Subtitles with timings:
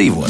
[0.00, 0.29] labāk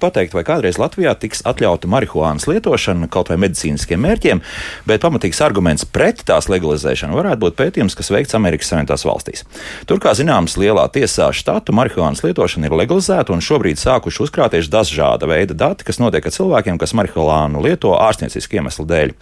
[0.00, 4.40] Pateikt, vai kādreiz Latvijā tiks atļauta marihuānas lietošana kaut vai medicīniskiem mērķiem,
[4.88, 9.44] bet pamatīgs arguments pret tās legalizēšanu varētu būt pētījums, kas veikts Amerikas Savienotās valstīs.
[9.90, 15.28] Tur, kā zināms, lielā tiesā štatu marihuānas lietošana ir legalizēta un šobrīd sākuši uzkrāties dažāda
[15.28, 19.14] veida dati, kas notiek ar cilvēkiem, kas marihuānu lieto ārstniecisku iemeslu dēļ.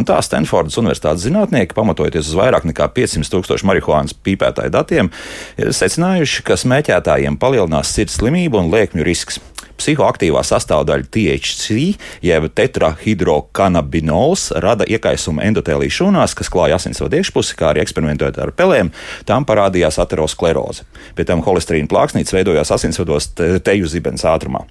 [0.00, 5.12] Un tā Stanfordas Universitātes zinātnieki, pamatojoties uz vairāk nekā 500 tūkstošu marihuānas pīpētāju datiem,
[5.60, 9.42] ir secinājuši, ka smēķētājiem palielinās sirds slimību un liekmju risks
[9.82, 11.78] psihoaktīvā sastāvdaļa THC,
[12.24, 18.92] jeb tetrahidrokanabinols, rada iekaisumu endotēlijas šūnās, kas klāja asinsvadu iekšpusi, kā arī eksperimentējot ar pelēm,
[19.28, 20.86] tam parādījās ateroskleroze.
[21.18, 24.64] Pie tam holesterīna plāksnītes veidojās asinsvados teju zibens ātrumā.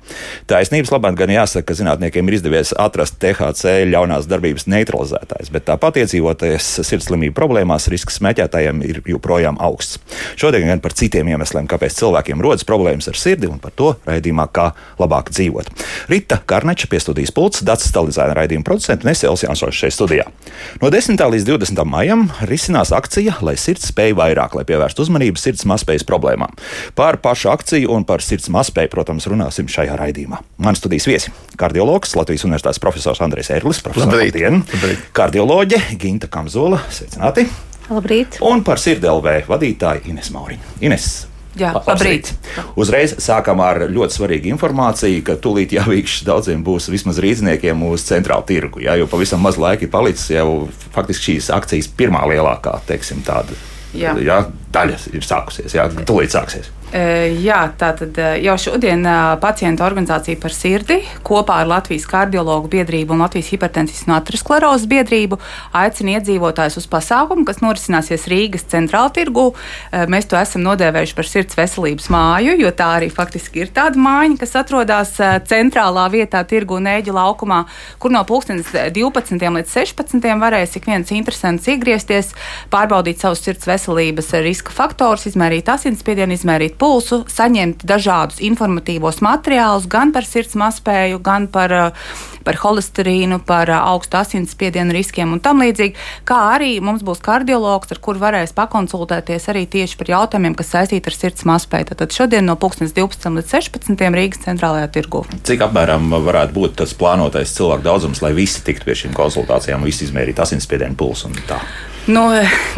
[0.49, 6.02] Taisnības labāk gan jāsaka, ka zinātniekiem ir izdevies atrast THC ļaunās darbības neutralizētājs, bet tāpat
[6.03, 9.99] iedzīvoties sirdslimību problēmās risks smēķētājiem ir joprojām augsts.
[10.39, 14.47] Šodien gan par citiem iemesliem, kāpēc cilvēkiem rodas problēmas ar sirdi, un par to raidījumā
[14.55, 14.71] kā
[15.02, 15.71] labāk dzīvot.
[16.11, 20.27] Rita Karneča pie studijas pults, Dats Stalizēna raidījuma producents un es Elsijāns šeit studijā.
[20.81, 21.19] No 10.
[21.33, 21.83] līdz 20.
[21.89, 26.53] maijam risinās akcija, lai sirds spēj vairāk, lai pievērstu uzmanību sirds mazspējas problēmām.
[26.97, 30.41] Par pašu akciju un par sirds mazspēju, protams, runāsim šajā raidījumā.
[30.61, 34.36] Man studijas viesi- kardiologs, Latvijas Universitātes profesors Andrēs Erlis, profesors Labrīt.
[34.36, 35.11] Labrīt.
[35.13, 37.47] Kardioloģe Ginta Kamzola, sveicināti!
[37.91, 38.38] Labrīt!
[38.41, 40.77] Un par sirdelvē vadītāju Ines Mauriņu.
[40.88, 41.08] Ines,
[41.59, 42.30] Jā, labrīt.
[42.80, 48.45] Uzreiz sākam ar ļoti svarīgu informāciju, ka tūlīt jāvīkš daudziem būs vismaz rīzniekiem uz centrālu
[48.47, 48.83] tirgu.
[48.85, 53.58] Jā, jo pavisam maz laika ir palicis jau faktiski šīs akcijas pirmā lielākā, teiksim, tāda
[53.97, 54.16] jā.
[54.23, 55.75] Jā, daļa ir sākusies.
[55.75, 56.71] Jā, tūlīt sāksies.
[56.92, 59.06] Jā, tātad jau šodien
[59.39, 65.38] pacientu organizācija par sirdi kopā ar Latvijas kardiologu biedrību un Latvijas hipertensijas un aterosklerozes biedrību
[65.80, 69.54] aicina iedzīvotājus uz pasākumu, kas norisināsies Rīgas centrāla tirgu.
[70.11, 74.36] Mēs to esam nodēvējuši par sirds veselības māju, jo tā arī faktiski ir tāda māja,
[74.44, 75.15] kas atrodas
[75.48, 77.61] centrālā vietā tirgu Nēģa laukumā,
[78.04, 79.39] kur no 12.
[79.39, 80.27] līdz 16.
[80.44, 82.36] varēs ik viens interesants iegriezties,
[82.73, 90.14] pārbaudīt savus sirds veselības riska faktorus, izmērīt asinsspiedienu, izmērīt pulsu, saņemt dažādus informatīvos materiālus gan
[90.15, 91.92] par sirds mazspēju, gan par, eh,
[92.43, 95.95] par holesterīnu, par eh, augstu asinsspiedienu riskiem un tam līdzīgi.
[96.25, 101.11] Kā arī mums būs kardiologs, ar kuru varēs pakonsultēties arī tieši par jautājumiem, kas saistīti
[101.11, 101.93] ar sirds mazspēju.
[102.02, 105.25] Tad šodien no 12 līdz 16 Rīgas centrālajā tirgu.
[105.47, 110.08] Cik apmēram varētu būt tas plānotais cilvēku daudzums, lai visi tiktu pie šīm konsultācijām, visi
[110.08, 111.61] izmērītu asinsspiedienu pulsu un tā?
[112.10, 112.23] Nu,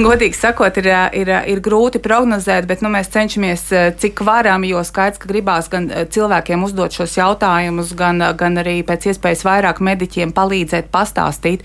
[0.04, 3.70] godīgi sakot, ir, ir, ir grūti prognozēt, bet nu, mēs cenšamies
[4.02, 9.14] cik varam, jo skaidrs, ka gribās gan cilvēkiem uzdot šos jautājumus, gan, gan arī pēc
[9.14, 11.64] iespējas vairāk mediķiem palīdzēt, pastāstīt.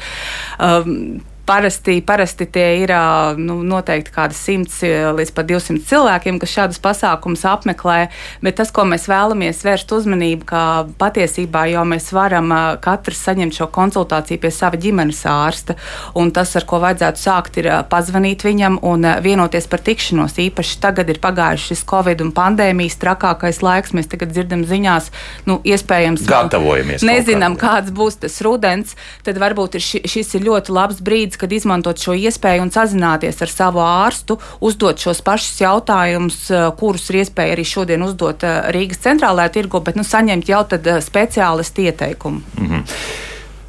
[0.63, 2.93] Um, Parasti, parasti tie ir
[3.41, 8.11] nu, noteikti kādi 100 līdz pat 200 cilvēkiem, kas šādus pasākumus apmeklē.
[8.45, 10.63] Bet tas, ko mēs vēlamies vērst uzmanību, ka
[11.01, 12.53] patiesībā jau mēs varam
[12.85, 15.79] katrs saņemt šo konsultāciju pie sava ģimenes ārsta.
[16.21, 20.37] Un tas, ar ko vajadzētu sākt, ir pazvanīt viņam un vienoties par tikšanos.
[20.45, 23.95] Īpaši tagad ir pagājušas šis Covid un pandēmijas trakākais laiks.
[23.97, 25.11] Mēs tagad dzirdam ziņās,
[25.49, 27.07] nu, iespējams, gatavojamies.
[27.07, 28.95] Nezinām, kāds būs tas rudens.
[29.25, 33.43] Tad varbūt ir ši, šis ir ļoti labs brīdis kad izmantot šo iespēju un sazināties
[33.45, 38.61] ar savu ārstu, uzdot šos pašus jautājumus, eh, kurus ir iespēja arī šodien uzdot eh,
[38.75, 42.43] Rīgas centrālajā tirgu, bet nu, saņemt jau tad eh, speciālistu ieteikumu.
[42.59, 43.27] Mm -hmm.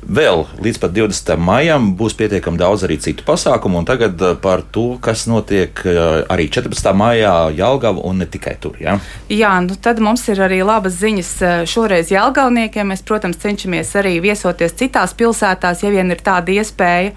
[0.10, 1.36] Vēl līdz pat 20.
[1.38, 6.00] maijam būs pietiekami daudz arī citu pasākumu, un tagad eh, par to, kas notiek eh,
[6.34, 6.90] arī 14.
[6.98, 8.80] maijā Jālgava un ne tikai tur.
[8.82, 8.96] Ja?
[9.30, 12.90] Jā, nu tad mums ir arī labas ziņas eh, šoreiz Jālgavniekiem.
[12.90, 17.14] Mēs, protams, cenšamies arī viesoties citās pilsētās, ja vien ir tāda iespēja.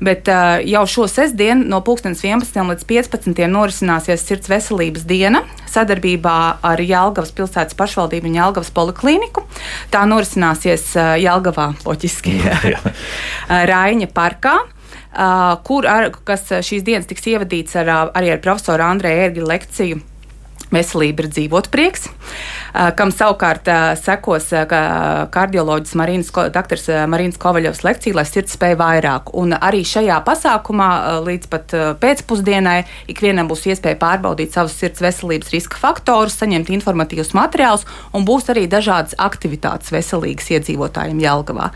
[0.00, 0.30] Bet
[0.64, 2.56] jau šo sestdienu no 11.
[2.56, 3.44] līdz 15.
[3.52, 6.36] norisināsies Sirds veselības diena sadarbībā
[6.66, 9.46] ar Jālgavas pilsētas pašvaldību un Jālgavas poliklīniku.
[9.92, 12.36] Tā norisināsies Jālgavā, loģiski.
[13.72, 14.58] Raiņa parkā.
[15.10, 16.12] Uh, kur ar,
[16.62, 19.98] šīs dienas tiks ievadīts ar, arī ar profesoru Andreju Ērgļu lekciju
[20.70, 22.04] Veselība ir dzīvot prieks,
[22.96, 23.66] kam savukārt
[23.98, 24.52] sekos
[25.34, 29.34] kardioloģis Marīnas, doktors Marīnas Kovaļovs lekcija, lai sirds spēja vairāk.
[29.34, 30.90] Un arī šajā pasākumā
[31.26, 32.78] līdz pat pēcpusdienai
[33.10, 38.68] ikvienam būs iespēja pārbaudīt savus sirds veselības riska faktorus, saņemt informatīvus materiālus un būs arī
[38.70, 41.72] dažādas aktivitātes veselīgas iedzīvotājiem Jelgavā.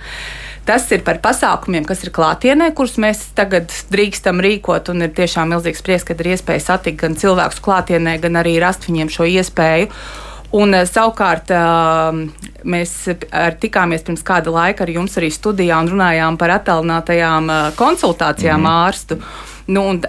[0.65, 4.89] Tas ir par pasākumiem, kas ir klātienē, kurus mēs tagad drīkstam rīkot.
[4.95, 8.89] Un ir tiešām milzīgs prieks, ka ir iespēja satikt gan cilvēkus klātienē, gan arī rast
[8.89, 9.91] viņiem šo iespēju.
[10.55, 12.29] Un, eh, savukārt ehm,
[12.65, 12.93] mēs
[13.61, 18.71] tikāmies pirms kāda laika ar jums arī studijā un runājām par attālinātajām eh, konsultācijām mm.
[18.87, 19.19] ārstu.
[19.67, 20.01] Nu, un,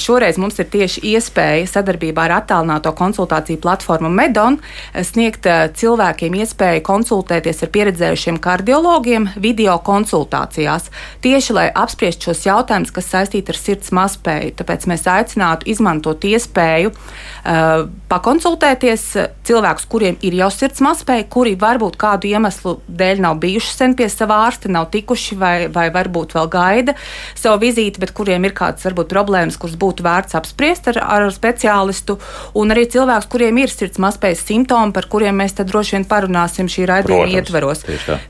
[0.00, 4.58] šoreiz mums ir tieši iespēja sadarbībā ar attālināto konsultāciju platformu Medon
[5.06, 5.46] sniegt
[5.78, 10.90] cilvēkiem iespēju konsultēties ar pieredzējušiem kardiologiem video konsultācijās,
[11.24, 14.54] tieši lai apspriestu šos jautājumus, kas saistīti ar sirds mazspēju.
[14.58, 19.06] Tāpēc mēs aicinātu izmantot iespēju uh, pakonsultēties
[19.46, 24.08] cilvēkus, kuriem ir jau sirds mazspēja, kuri varbūt kādu iemeslu dēļ nav bijuši sen pie
[24.12, 26.96] sava ārsta, nav tikuši vai, vai varbūt vēl gaida
[27.34, 32.18] savu vizīti, bet kuriem ir kādas varbūt problēmas, kuras būtu vērts apspriest ar, ar speciālistu,
[32.60, 36.70] un arī cilvēks, kuriem ir sirds mazspējas simptomi, par kuriem mēs tad droši vien parunāsim
[36.70, 37.84] šī raidījuma ietveros.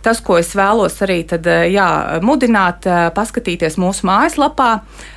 [0.05, 1.89] Tas, ko es vēlos arī tad, jā,
[2.25, 4.71] mudināt, paskatīties mūsu mājaslapā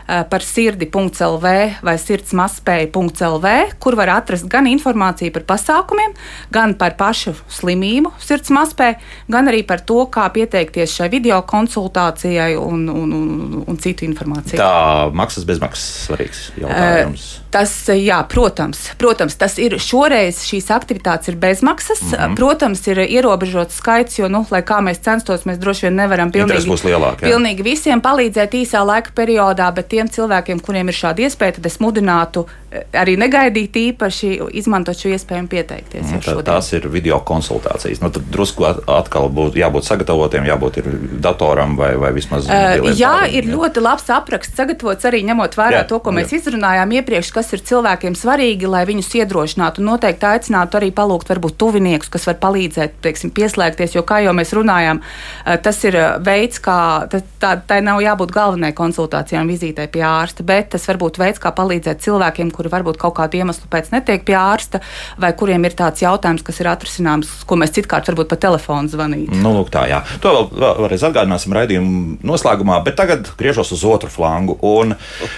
[0.07, 1.47] par sirdi.lv
[1.83, 6.15] vai sirdsmazspēja.lv, kur var atrast gan informāciju par pasākumiem,
[6.53, 8.99] gan par pašu slimību, sirds mazspēju,
[9.33, 14.59] gan arī par to, kā pieteikties šai video konsultācijai un, un, un, un citu informāciju.
[14.61, 17.27] Tā maksas bezmaksas svarīgs jautājums.
[17.39, 22.03] Uh, Tas, jā, protams, protams, tas ir šoreiz šīs aktivitātes ir bezmaksas.
[22.03, 22.35] Mm -hmm.
[22.37, 26.69] Protams, ir ierobežots skaits, jo, nu, lai kā mēs censtos, mēs droši vien nevaram pilnīgi,
[26.69, 27.31] lielāk, jā.
[27.31, 31.79] pilnīgi visiem palīdzēt īsā laika periodā, bet tiem cilvēkiem, kuriem ir šāda iespēja, tad es
[31.79, 36.05] mudinātu eh, arī negaidīt īpaši izmantot šo iespēju un pieteikties.
[36.11, 38.01] Mm, tā, tās ir video konsultācijas.
[38.01, 40.81] Nu, tad drusku atkal būtu jābūt sagatavotiem, jābūt
[41.21, 42.45] datoram vai, vai vismaz.
[42.45, 43.55] Uh, jā, tādiem, ir jā.
[43.55, 46.15] ļoti labs apraksts sagatavots arī ņemot vērā jā, to, ko jā.
[46.21, 49.83] mēs izrunājām iepriekš, kas ir cilvēkiem svarīgi, lai viņus iedrošinātu.
[49.85, 54.53] Noteikti aicinātu arī palūgt varbūt tuviniekus, kas var palīdzēt, teiksim, pieslēgties, jo, kā jau mēs
[54.57, 56.77] runājām, eh, tas ir eh, veids, kā
[57.11, 61.41] tā, tā nav jābūt galvenajai konsultācijai un vizītei pie ārsta, bet tas var būt veids,
[61.43, 64.81] kā palīdzēt cilvēkiem, kuri varbūt kaut kādu iemeslu pēc netiek pie ārsta,
[65.21, 69.31] vai kuriem ir tāds jautājums, kas ir atrisināms, ko mēs citkārt varbūt pa telefonu zvanīt.
[69.35, 70.03] Nu, lūk, tā, jā.
[70.23, 74.57] To vēl, vēlreiz atgādināsim raidījumu noslēgumā, bet tagad griežos uz otru flangu.
[74.65, 74.95] Un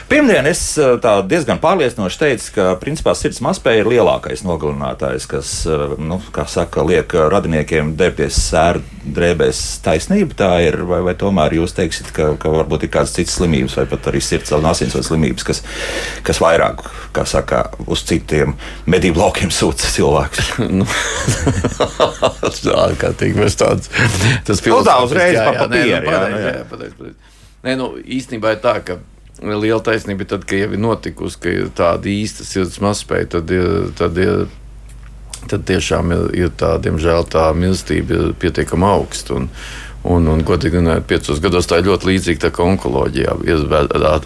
[0.09, 0.97] pirmdien es eh,
[1.29, 6.83] diezgan pārliecinoši teica, ka principā sirds mazspēja ir lielākais nogalinātājs, kas, eh, nu, kā saka,
[6.83, 10.35] liek radiniekiem dēpties sēru drēbēs taisnība.
[10.35, 13.85] Tā ir, vai, vai tomēr jūs teiksiet, ka, ka varbūt ir kādas citas slimības, vai
[13.89, 15.63] pat arī sirds un asinsvads slimības, kas,
[16.23, 16.83] kas vairāk,
[17.15, 18.55] kā saka, uz citiem
[18.85, 20.53] medību laukiem sūta cilvēkus?
[20.79, 20.85] nu,
[22.63, 23.89] tā kā tik mēs tāds,
[24.45, 24.83] tas pilns.
[24.83, 25.89] Nu, tā uzreiz pa papīru.
[25.89, 27.15] Jā, jā, jā, jā, jā, jā.
[27.59, 29.01] Nē, nu, īstenībā ir tā, ka
[29.41, 33.53] liela taisnība ir tad, ka jau ir notikusi, ka ir tāda īsta sirds mazspēja, tad,
[33.55, 34.47] ir, tad, ir,
[35.47, 37.49] tad tiešām ir, ir tā, diemžēl, tā
[38.13, 39.39] ir pietiekami augsta.
[39.39, 39.49] Un,
[40.07, 43.33] Un, un godīgi runājot, piecos gados tā ir ļoti līdzīga tā kā onkoloģijā,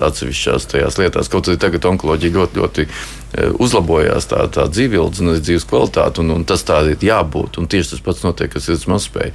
[0.06, 1.30] atsevišķās tajās lietās.
[1.34, 6.30] Kaut arī tagad onkoloģija ļoti, ļoti e, uzlabojās, tā, tā dzīvības un dzīves kvalitāte, un,
[6.36, 7.58] un tas tā ir jābūt.
[7.58, 9.34] Un tieši tas pats notiek, kas ir mazspēja.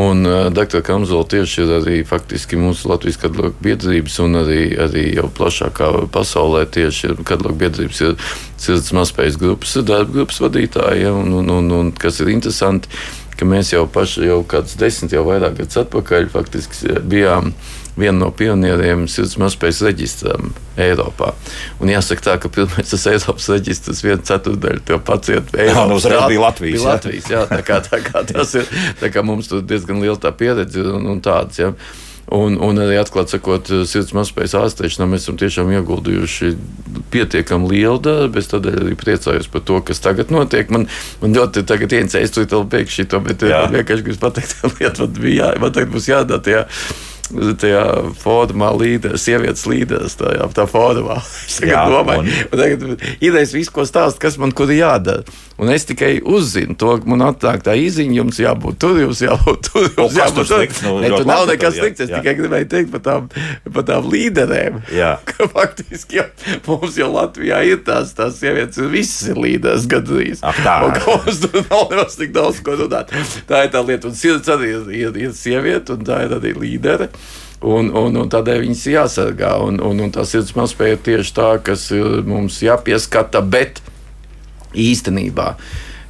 [0.00, 0.80] Un uh, dr.
[0.86, 6.64] Kamzola tieši ir arī faktiski mūsu Latvijas kadloku biedrības un arī, arī jau plašākā pasaulē
[6.72, 8.16] tieši ir kadloku biedrības ir
[8.56, 12.88] sirds mazspējas grupas, darba grupas vadītāji, ja, un, un, un, un kas ir interesanti
[13.36, 17.52] ka mēs jau paši, jau kādus desmit, jau vairāk gadus atpakaļ, faktiski bijām
[17.96, 20.50] viena no pionieriem sirds mazspējas reģistram
[20.80, 21.30] Eiropā.
[21.80, 25.78] Un jāsaka tā, ka pirmais tas Eiropas reģistrs viena ceturdaļa to pacientu Eiropas.
[25.80, 26.76] Jā, nu uzreiz bija Latvijas.
[26.76, 28.68] Bija Latvijas, jā, tā kā, tā kā tas ir,
[29.00, 31.72] tā kā mums tur diezgan liela tā pieredze un, un tāds, jā.
[31.72, 32.04] Ja.
[32.34, 36.48] Un, un arī atklāti sakot, sirds mazspējas ārstēšanā mēs esam tiešām ieguldījuši
[37.14, 38.40] pietiekami lielu darbu.
[38.42, 40.72] Es tādēļ arī priecājos par to, kas tagad notiek.
[40.74, 40.88] Man,
[41.22, 43.62] man ļoti tagad ienāca, es tur beigšu to, bet jā.
[43.70, 46.42] vienkārši gribu pateikt, ka lieta man bija jā, man tagad būs jādara
[47.60, 47.82] tajā
[48.20, 51.20] formā līderis, sievietes līderis, tajā tā formā.
[51.46, 52.30] Es tagad Jā, domāju, un...
[52.52, 55.24] un tagad idejas visu, ko stāst, kas man kur jādara.
[55.56, 59.70] Un es tikai uzzinu to, ka man atnāk tā īziņa, jums jābūt tur, jums jābūt
[59.70, 59.86] tur.
[59.88, 60.58] Jums jābūt tur.
[60.60, 62.20] Slikts, nu, ne, tur nav nekas slikts, es jā.
[62.20, 63.30] tikai gribēju teikt par tām,
[63.72, 64.82] par tām līderēm.
[64.92, 65.14] Jā.
[65.30, 66.26] Ka faktiski jau,
[66.66, 70.44] mums jau Latvijā ir tās, tās sievietes, visas ir līderes gadrīz.
[70.44, 70.76] Ach, tā.
[70.84, 73.16] Un ka mums tur nav nemaz tik daudz ko runāt.
[73.48, 76.52] Tā ir tā lieta, un sirds arī ir, ir, ir sieviete, un tā ir arī
[76.60, 77.08] līdere.
[77.66, 79.54] Un, un, un tādēļ viņas jāsargā.
[79.64, 81.88] Un, un, un tas ir mazspēja tieši tā, kas
[82.28, 83.80] mums jāpieskata, bet
[84.76, 85.54] īstenībā.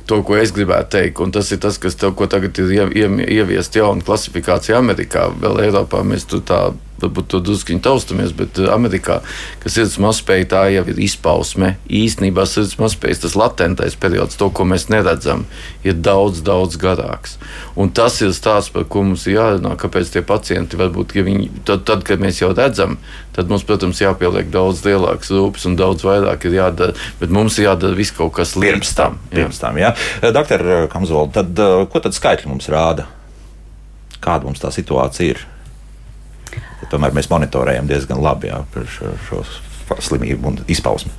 [0.06, 4.04] To, ko es gribētu teikt, un tas ir tas, kas tev, tagad ir ieviest jauna
[4.06, 5.28] klasifikācija Amerikā.
[5.42, 6.60] Vēl Eiropā mēs tur tā
[7.02, 9.20] varbūt to druskuļi taustamies, bet eh, Amerikā,
[9.62, 11.74] kas ir mazspēja, tā jau ir izpausme.
[11.92, 15.44] Īstenībā sirds mazspējas, tas latentais periods, to, ko mēs neredzam,
[15.86, 17.36] ir daudz, daudz garāks.
[17.76, 21.50] Un tas ir stāsts, par ko mums ir jārunā, kāpēc tie pacienti varbūt, ja viņi,
[21.68, 22.96] tad, tad, kad mēs jau redzam,
[23.36, 27.68] tad mums, protams, jāpieliek daudz lielāks rūpes un daudz vairāk ir jādara, bet mums ir
[27.70, 29.20] jādara viss kaut kas pirms tam.
[29.32, 29.92] Pirms tam, jā.
[30.24, 33.10] Doktor Kamzola, tad eh, ko tad skaitļi mums rāda?
[34.24, 35.44] Kāda mums tā situācija ir?
[36.92, 38.62] Tomēr mēs monitorējam diezgan labi jā,
[38.96, 39.42] šo, šo
[40.02, 41.12] slimību un izpausmi?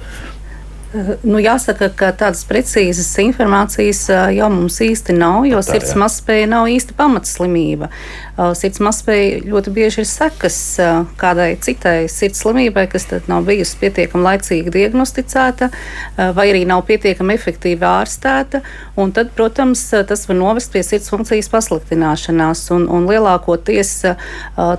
[1.27, 4.05] Nu, jāsaka, ka tādas precīzas informācijas
[4.37, 7.89] jau mums īsti nav, jo tā, sirds mazspēja nav īsta pamatslimība.
[8.37, 10.57] Sirds mazspēja ļoti bieži ir sekas
[11.17, 15.71] kādai citai sirds slimībai, kas nav bijusi pietiekami laicīgi diagnosticēta
[16.37, 18.61] vai arī nav pietiekami efektīvi ārstēta.
[19.17, 22.67] Tad, protams, tas var novest pie sirds funkcijas pasliktināšanās.
[22.75, 23.95] Un, un lielākoties,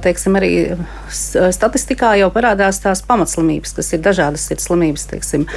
[0.06, 0.52] teiksim, arī
[1.10, 5.08] statistikā jau parādās tās pamatslimības, kas ir dažādas sirds slimības.
[5.10, 5.48] Teiksim,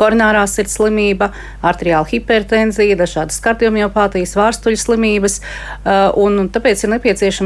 [0.00, 1.30] koronārā sirds slimība,
[1.66, 5.40] arteriāla hipertenzija, dažādas kardiomiopātijas, vārstuļu slimības.
[6.20, 6.94] Un, un tāpēc ir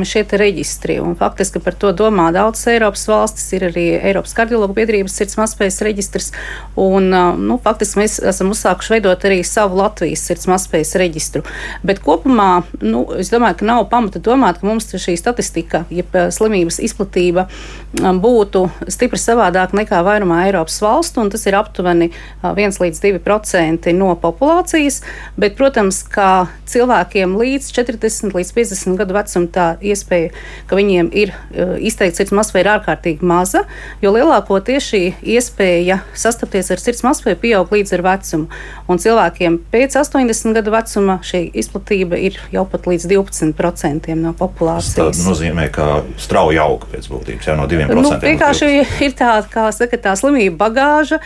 [0.05, 0.99] nepieciešami šie reģistri.
[1.19, 3.53] Faktiski par to domā daudzas Eiropas valstis.
[3.53, 6.33] Ir arī Eiropas kardiologu biedrības sirds mazspējas reģistrs.
[6.77, 11.45] Un, nu, faktiski mēs esam uzsākuši veidot arī savu Latvijas sirds mazspējas reģistru.
[11.83, 16.81] Bet kopumā nu, es domāju, ka nav pamata domāt, ka mums šī statistika, jeb slimības
[16.85, 17.49] izplatība
[17.95, 21.25] būtu stipri savādāk nekā vairumā Eiropas valstu.
[21.31, 22.11] Tas ir aptuveni
[22.45, 25.01] 1 līdz 2% no populācijas,
[25.41, 30.35] bet, protams, ka cilvēkiem līdz 40 līdz 50 gadu vecumam tā iespēja,
[30.69, 31.33] ka viņiem ir
[31.79, 33.65] izteikti sirds masveida, ir ārkārtīgi maza,
[34.03, 35.03] jo lielākoties šī
[35.35, 38.49] iespēja sastapties ar sirds masveidu pieaug līdz ar vecumu.
[38.91, 44.97] Un cilvēkiem pēc 80 gadu vecuma šī izplatība ir jau pat līdz 12% no populācijas.
[44.99, 45.89] Tas nozīmē, ka
[46.21, 47.97] strauji aug pēc būtības, jau no 2%.
[48.05, 48.71] Nu, vienkārši
[49.05, 51.21] ir tā, kā saka, tā slimība bagāža,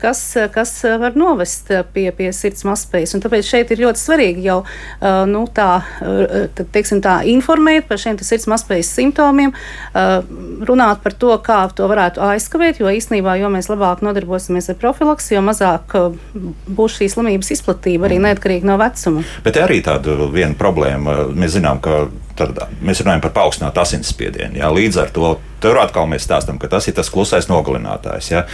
[0.00, 0.22] kas,
[0.54, 2.64] kas eh, var novest eh, pie, pie sirds.
[2.68, 5.82] Un tāpēc šeit ir ļoti svarīgi jau eh, nu, tā,
[6.74, 9.52] teiksim, tā informēt par šiem sirds mazspējas simptomiem,
[10.68, 15.34] runāt par to, kā to varētu aizkavēt, jo īstenībā, jo mēs labāk nodarbosimies ar profilaksi,
[15.36, 15.96] jo mazāk
[16.78, 19.24] būs šī slimības izplatība arī neatkarīgi no vecuma.
[19.44, 22.06] Bet arī tāda viena problēma, mēs zinām, ka
[22.38, 24.60] tad mēs runājam par paaugstinātu asinsspiedienu.
[24.62, 24.70] Jā.
[24.74, 28.30] Līdz ar to tur atkal mēs stāstām, ka tas ir tas klusais nogalinātājs.
[28.30, 28.44] Jā.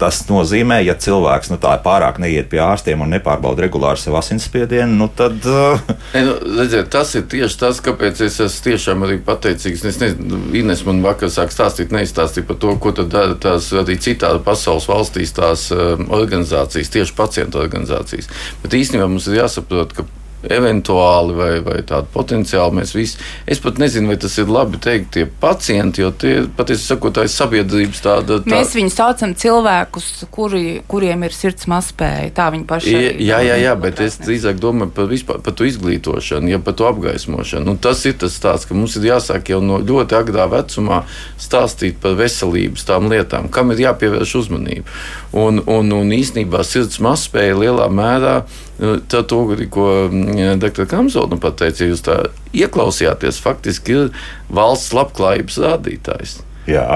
[0.00, 5.10] Tas nozīmē, ja cilvēks nu, pārāk neiet pie ārstiem un nepārbauda regulāri savu asinsspiedienu, nu,
[5.12, 5.36] tad.
[5.44, 5.82] Uh...
[6.16, 9.84] E, nu, redziet, tas ir tieši tas, kāpēc es esmu tiešām arī pateicīgs.
[9.90, 14.40] Es nezinu, Ines man vakar sāk stāstīt, neizstāstīt par to, ko dara tās arī citās
[14.46, 18.32] pasaules valstīs tās um, organizācijas, tieši pacientu organizācijas.
[18.64, 20.08] Bet īstenībā mums ir jāsaprot, ka
[20.48, 23.18] eventuāli vai, vai tādu potenciālu mēs visi.
[23.50, 27.26] Es pat nezinu, vai tas ir labi teikt, tie pacienti, jo tie patiesībā sakot, tā
[27.26, 28.38] ir sabiedrības tāda.
[28.44, 28.52] Tā...
[28.54, 32.30] Mēs viņus saucam cilvēkus, kuri, kuriem ir sirds mazspēja.
[32.36, 33.20] Tā viņi paši ir.
[33.26, 36.88] Jā, jā, jā, bet es drīzāk domāju par, vispār, par to izglītošanu, ja par to
[36.88, 37.74] apgaismošanu.
[37.74, 41.02] Un tas ir tas stāsts, ka mums ir jāsāk jau no ļoti agrā vecumā
[41.40, 44.98] stāstīt par veselības tām lietām, kam ir jāpievērš uzmanība.
[45.36, 50.86] Un, un, un īstenībā sirds mazspēja lielā mērā Nu, tā, to, ko mm, dr.
[50.90, 52.16] Kamzola nu pateica, jūs tā
[52.56, 56.40] ieklausījāties, faktiski ir valsts labklājības rādītājs.
[56.70, 56.86] Jā.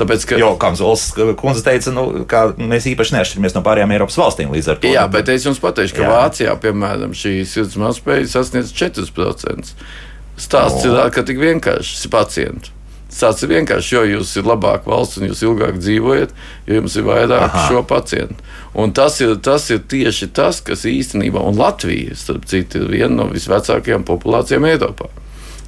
[0.00, 0.38] Tāpēc, ka...
[0.40, 2.06] Jo, kā Zols kundze teica, nu,
[2.70, 4.90] mēs īpaši neatšķiramies no pārējām Eiropas valstīm līdz ar to.
[4.90, 6.12] Jā, bet es jums pateikšu, ka Jā.
[6.16, 9.74] Vācijā, piemēram, šī sirds mazspēja sasniedz 4%.
[10.40, 10.94] Stāsts no.
[10.96, 12.72] ir, ka tik vienkārši pacientu.
[13.12, 16.32] Tas ir vienkārši, jo jūs esat labāka valsts un jūs ilgāk dzīvojat,
[16.66, 17.64] jo jums ir vairāk Aha.
[17.68, 18.38] šo pacientu.
[18.72, 23.12] Un tas ir, tas ir tieši tas, kas īstenībā, un Latvija, starp citu, ir viena
[23.20, 25.10] no visvecākajām populācijām Eiropā.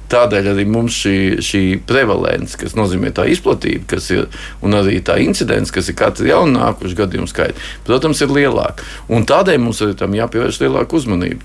[0.09, 4.27] Tādēļ arī mums šī, šī prevalence, kas nozīmē tā izplatība, kas ir,
[4.61, 8.85] un arī tā incidents, kas ir katru jaunu nākušu gadījumu skaits, protams, ir lielāka.
[9.09, 11.41] Un tādēļ mums arī tam jāpievērš lielāka uzmanība.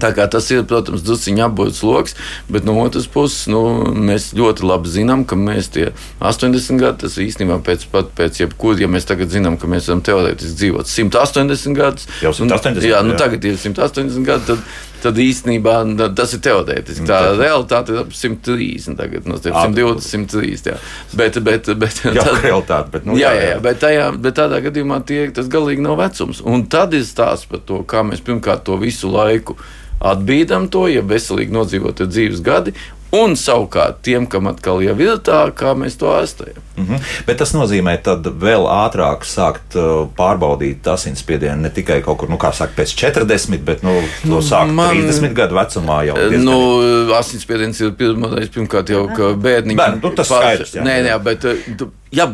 [0.00, 2.14] Tā kā tas ir, protams, druskuļi apgūts lokus,
[2.52, 3.60] bet no otras puses nu,
[3.92, 5.90] mēs ļoti labi zinām, ka mēs tie
[6.24, 10.00] 80 gadi, tas īstenībā pēc, pat, pēc jebkura, ja mēs tagad zinām, ka mēs varam
[10.06, 14.64] teorētiski dzīvot 180 gadus, jau 180 un, jā, nu, tagad ir 180 gadi, tad,
[15.02, 15.76] tad īstenībā
[16.16, 17.04] tas ir teorētiski.
[17.08, 17.42] Tā mm.
[17.42, 20.72] realitāte ir ap 130, tagad no 120, 130.
[20.72, 20.78] Jā.
[21.18, 24.62] Bet, bet, bet, jā, tad, realitāte, bet, nu, jā, jā, jā, bet, tajā, bet tādā
[24.64, 26.42] gadījumā tie, tas galīgi nav vecums.
[26.46, 29.58] Un tad ir stāsts par to, kā mēs pirmkārt to visu laiku
[30.02, 32.74] atbīdam to, ja veselīgi nodzīvot dzīves gadi,
[33.12, 36.62] Un savukārt tiem, kam atkal jau ir tā, kā mēs to ārstējam.
[36.78, 37.08] Mm -hmm.
[37.26, 42.38] Bet tas nozīmē, ka vēl ātrāk sākt uh, pārbaudīt asinsspiedienu ne tikai kaut kur, nu,
[42.40, 43.92] kā saka, pēc 40, bet nu,
[44.24, 46.16] nu, sākt Man, 30 gadu vecumā jau.
[46.16, 46.44] Diezgan...
[46.44, 49.04] Nu, asinsspiediens ir pirmais, pirmkārt jau
[49.36, 49.76] bērniņš.
[49.76, 50.74] Bērni, nu, tas paši, skaidrs.
[50.74, 52.30] Jā, nē, jā, bet uh, ja,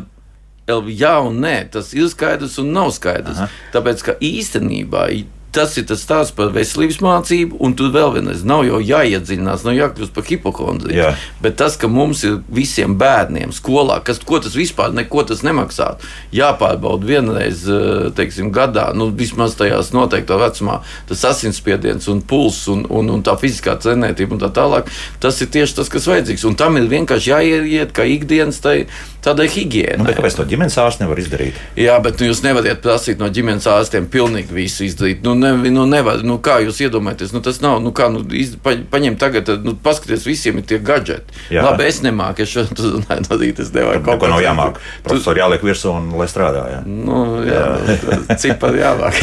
[0.86, 3.42] jā un nē, tas ir skaidrs un nav skaidrs.
[3.42, 3.50] Aha.
[3.74, 5.10] Tāpēc, ka īstenībā
[5.52, 9.76] tas ir tas stāsts par veselības mācību, un tur vēl vienreiz nav jau jāiedziļinās, nav
[9.76, 10.98] jākļūst par hipokondriju.
[10.98, 11.12] Jā.
[11.42, 17.08] Bet tas, ka mums ir visiem bērniem skolā, kas, tas vispār neko tas nemaksātu, jāpārbauda
[17.08, 23.08] vienreiz eh, teiksim, gadā, nu, vismaz tajās noteiktā vecumā, tas asinsspiediens un pulss un, un,
[23.16, 26.44] un tā fiziskā cenētība un tā tālāk, tas ir tieši tas, kas vajadzīgs.
[26.48, 28.82] Un tam ir vienkārši jāieiet kā ikdienas tai,
[29.28, 30.00] Tāda ir higiēna.
[30.00, 31.56] Nu, kāpēc to ģimenes ārsts nevar izdarīt?
[31.76, 35.20] Jā, bet nu, jūs nevarat prasīt no ģimenes ārstiem pilnīgi visu izdarīt.
[35.26, 37.34] Nu, ne, nu, nevar, nu, kā jūs iedomājaties?
[37.36, 40.78] Nu, tas nav, nu, kā, nu, iz, pa, paņem tagad, nu, paskaties, visiem ir tie
[40.80, 41.36] gadgeti.
[41.52, 41.66] Jā.
[41.66, 44.00] Labi, es nemāku, es šodien to darīt, es nevaru.
[44.06, 44.80] Kaut ko nav jāmāk.
[45.04, 46.64] Profesori jāliek virsū un lai strādā.
[46.72, 48.18] Jā, nu, jā, jā.
[48.24, 49.20] Nu, cipari jāmāk.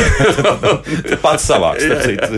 [1.25, 1.89] pats savāks.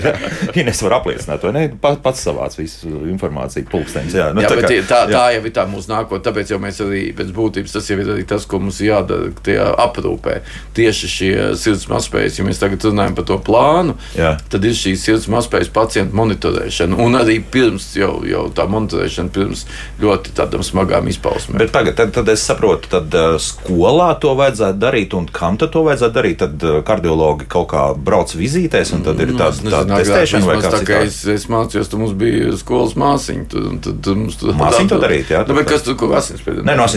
[0.62, 1.68] Ines var apliecināt to, ne?
[1.84, 4.18] Pats savāc visu informāciju, pulksteņus.
[4.22, 6.82] Jā, nu, jā, tā, kā, tā, tā jau ir tā mūsu nākotne, tāpēc jau mēs
[6.86, 10.40] arī pēc būtības tas jau ir tas, ko mums jādara tajā aprūpē.
[10.78, 14.36] Tieši šie sirds mazspējas, ja mēs tagad runājam par to plānu, Jā.
[14.52, 17.00] tad ir šīs sirds mazspējas pacientu monitorēšana.
[17.04, 19.66] Un arī pirms jau, jau tā monitorēšana, pirms
[20.02, 21.60] ļoti tādām smagām izpausmēm.
[21.62, 25.74] Bet tagad, tad, tad es saprotu, tad uh, skolā to vajadzētu darīt, un kam tad
[25.76, 26.40] to vajadzētu darīt?
[26.44, 30.50] Tad uh, kardiologi kaut kā brauc vizītēs, un tad ir nu, tāda tā, tā testēšana
[30.50, 31.02] vai kā cita.
[31.08, 33.48] Es, es mācījos, tad mums bija skolas māsiņa.
[33.54, 35.44] Tad, tad mums, tad, māsiņa to darīt, jā?
[35.48, 36.66] Nu, kas tur, ko asinsspiedienu?
[36.68, 36.88] Nē, no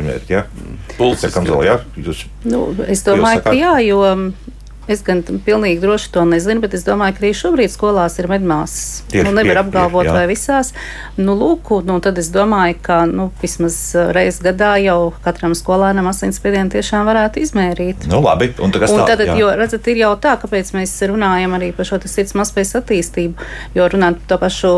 [0.00, 0.44] asinsspiedienu ir mērķi, jā.
[0.96, 1.34] Pulses.
[1.34, 1.76] Kamzola, jā?
[2.00, 4.00] Jūs, nu, es domāju, ka jā, jo
[4.90, 9.04] Es gan pilnīgi droši to nezinu, bet es domāju, ka arī šobrīd skolās ir medmāsas.
[9.14, 10.14] Nu, nevar apgalvot, jā.
[10.16, 10.72] vai visās.
[11.14, 13.76] Nu, lūk, nu, tad es domāju, ka nu, vismaz
[14.16, 18.08] reizes gadā jau katram skolēnam asinsspiedienu tiešām varētu izmērīt.
[18.10, 19.36] Nu, labi, un tagad un tad, jā.
[19.38, 23.48] jo, redzat, ir jau tā, kāpēc mēs runājam arī par šo sirds mazspējas attīstību.
[23.78, 24.72] Jo runājot par to pašu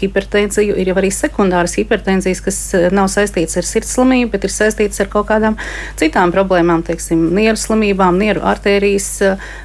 [0.00, 4.54] hipertenziju, ir jau arī sekundāras hipertenzijas, kas eh, nav saistītas ar sirds slimību, bet ir
[4.54, 5.60] saistītas ar kaut kādām
[6.00, 9.10] citām problēmām, teiksim, nieru slimībām, nieru artērijas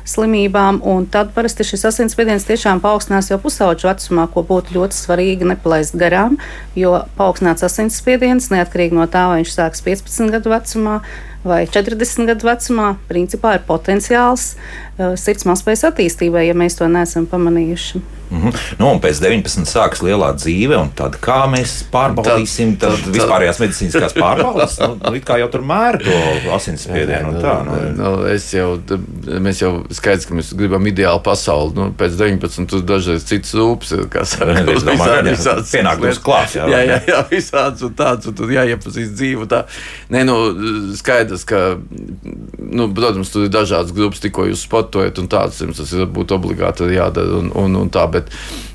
[0.07, 0.81] slimībām,
[1.13, 6.39] tad parasti šis asinsspiediens tiešām paaugstinās jau pusauģu vecumā, ko būtu ļoti svarīgi nepalaist garām,
[6.75, 11.01] jo paaugstināts asinsspiediens neatkarīgi no tā, vai viņš sāks 15 gadu vecumā
[11.43, 17.27] vai 40 gadu vecumā, principā ir potenciāls uh, sirds mazspējas attīstībai, ja mēs to neesam
[17.29, 18.03] pamanījuši.
[18.34, 18.53] Mm -hmm.
[18.77, 22.71] nu, un pēc 19 sākas lielā dzīve, un tad kā mēs pārbaudīsim
[23.13, 24.79] vispārējās medicīniskās pārbaudes?
[24.79, 26.15] nu, kā jau tur mēra to
[26.56, 27.53] asinsspiedienu un tā.
[27.65, 27.75] Nu.
[27.97, 28.79] Nu, es jau,
[29.27, 31.73] mēs jau skaidrs, ka mēs gribam ideālu pasauli.
[31.75, 36.56] Nu, pēc 19 tur dažreiz cits rūpes ir, kā saka, visādi, visādi pienākums klāt.
[36.56, 39.45] Jā, jā, jā, jā, visāds un tāds, un tur jāiepazīst dzīvu.
[39.45, 39.63] Tā.
[40.10, 40.39] Nē, nu,
[40.97, 41.63] skaidrs, ka,
[42.60, 46.38] nu, protams, tur ir dažādas grupas, tikko jūs spotojat, un tāds jums tas ir būtu
[46.38, 48.06] obligāti jādara un, un, un tā.
[48.13, 48.30] Bet,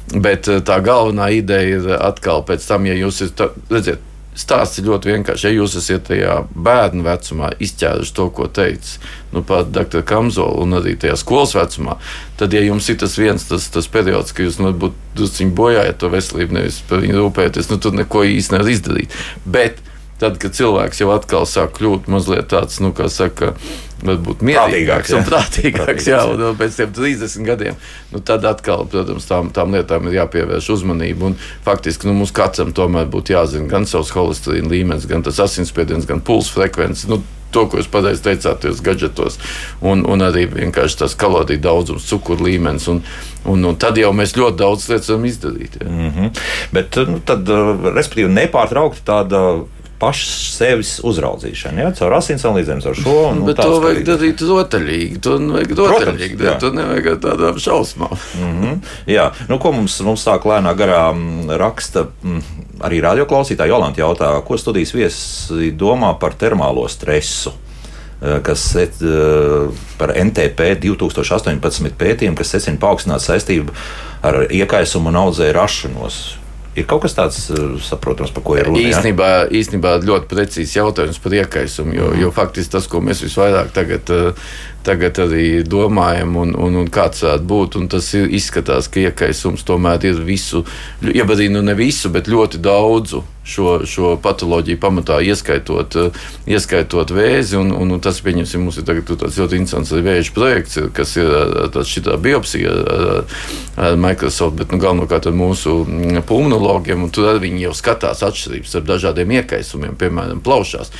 [0.09, 4.05] Bet, eh, tā galvenā ideja ir atkal pēc tam, ja jūs esat, redziet,
[4.39, 5.45] stāsts ir ļoti vienkāršs.
[5.49, 9.03] Ja jūs esat tajā bērnu vecumā izķēruši to, ko teica
[9.35, 10.01] nu, dr.
[10.07, 11.99] Kamzola, un arī tajā skolas vecumā,
[12.41, 14.73] tad, ja jums ir tas viens tas, tas periods, ka jūs nu,
[15.19, 19.19] drusciņi bojājat to veselību, nevis par viņu rūpēties, nu, tad neko īsti nevar izdarīt.
[19.45, 19.83] Bet
[20.19, 23.55] tad, kad cilvēks jau atkal sāk kļūt mazliet tāds, nu, kā saka,
[24.03, 27.79] varbūt mierīgāks un prātīgāks, jā, un pēc tiem 30 gadiem,
[28.13, 31.33] nu, tad atkal, protams, tām, tām lietām ir jāpievērš uzmanība.
[31.33, 36.07] Un faktiski nu, mums katram tomēr būtu jāzina gan savs holesterīna līmenis, gan tas asinsspiediens,
[36.09, 37.11] gan pulss frekvence.
[37.11, 37.23] Nu,
[37.55, 39.39] to, ko jūs pareizi teicāt, jūs gadgetos,
[39.81, 42.89] un, un arī vienkārši tas kaloriju daudzums, cukuru līmenis.
[42.93, 43.01] Un,
[43.49, 45.81] un, un tad jau mēs ļoti daudz lietas varam izdarīt.
[45.81, 45.89] Ja.
[45.89, 46.45] Mm -hmm.
[46.77, 47.49] Bet, nu, tad,
[47.97, 49.43] respektīvi, nepārtraukti tāda
[49.99, 53.15] pašas sevis uzraudzīšana, ja, caur asins analīzēm, caur šo.
[53.33, 55.21] Un, Bet to vajag darīt rotaļīgi.
[55.25, 56.61] To vajag rotaļīgi darīt.
[56.63, 58.17] To nevajag tādām šausmām.
[58.39, 58.81] Mm -hmm.
[59.11, 61.05] Jā, nu, ko mums, mums sāk lēnā garā
[61.59, 62.07] raksta
[62.81, 67.53] arī radioklausītāji Jolanta jautā, ko studijas viesi domā par termālo stresu
[68.43, 68.77] kas
[69.99, 73.75] par NTP 2018 pētījumu, kas secina paaugstinātu saistību
[74.27, 76.19] ar iekaisumu un audzēju rašanos.
[76.79, 78.83] Ir kaut kas tāds eh, saprotams, par ko ir runa.
[78.91, 79.45] Īstenībā, ja?
[79.61, 82.23] īstenībā ļoti precīzs jautājums par iekaisumu, jo, mm.
[82.23, 84.51] jo faktiski tas, ko mēs visvairāk tagad uh,
[84.89, 87.81] tagad arī domājam, un, un, un kāds varētu būt.
[87.93, 90.65] Tas ir, izskatās, ka iekaisums tomēr ir visu,
[91.05, 95.97] ja arī nu ne visu, bet ļoti daudzu šo, šo patoloģiju pamatā, ieskaitot,
[96.49, 97.57] ieskaitot vēzi.
[97.61, 101.33] Un, un, un tas, pieņemsim, mums ir tāds ļoti interesants vēža projekts, kas ir
[101.89, 103.39] šī biopsija ar,
[103.89, 105.81] ar Microsoft, bet nu, galvenokārt ar mūsu
[106.29, 107.09] pulmonologiem.
[107.15, 110.93] Tur viņi jau skatās atšķirības starp dažādiem iekaisumiem, piemēram, plaušās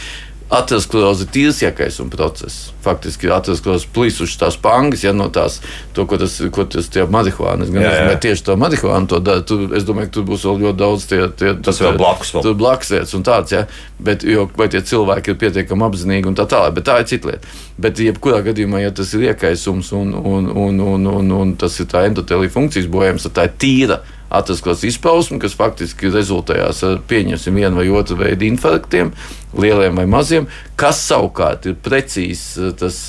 [0.49, 2.71] ateroskleroze ir tīrs iekaisuma process.
[2.85, 5.59] Faktiski ateroskleroze plīsušas tās pangas, ja no tās,
[5.97, 9.45] to, ko tas, ko tas tie marihuāna, es gan nezinu, tieši to marihuānu to dara,
[9.45, 12.33] tur, es domāju, ka tur būs vēl ļoti daudz tie, tie tas vēl blakus.
[12.35, 12.47] Vēl.
[12.49, 13.65] Tur blakus lietas un tāds, ja,
[14.01, 17.33] bet, jo, vai tie cilvēki ir pietiekami apzinīgi un tā tālāk, bet tā ir cita
[17.33, 17.57] lieta.
[17.79, 21.91] Bet, jebkurā gadījumā, ja tas ir iekaisums un, un, un, un, un, un tas ir
[21.93, 27.61] tā endotelija funkcijas bojājums, tad tā ir tīra atraskos izpausmi, kas faktiski rezultējās ar pieņemsim
[27.61, 29.13] vienu vai otru veidu infarktiem,
[29.57, 33.07] lieliem vai maziem, kas savukārt ir precīzs tas,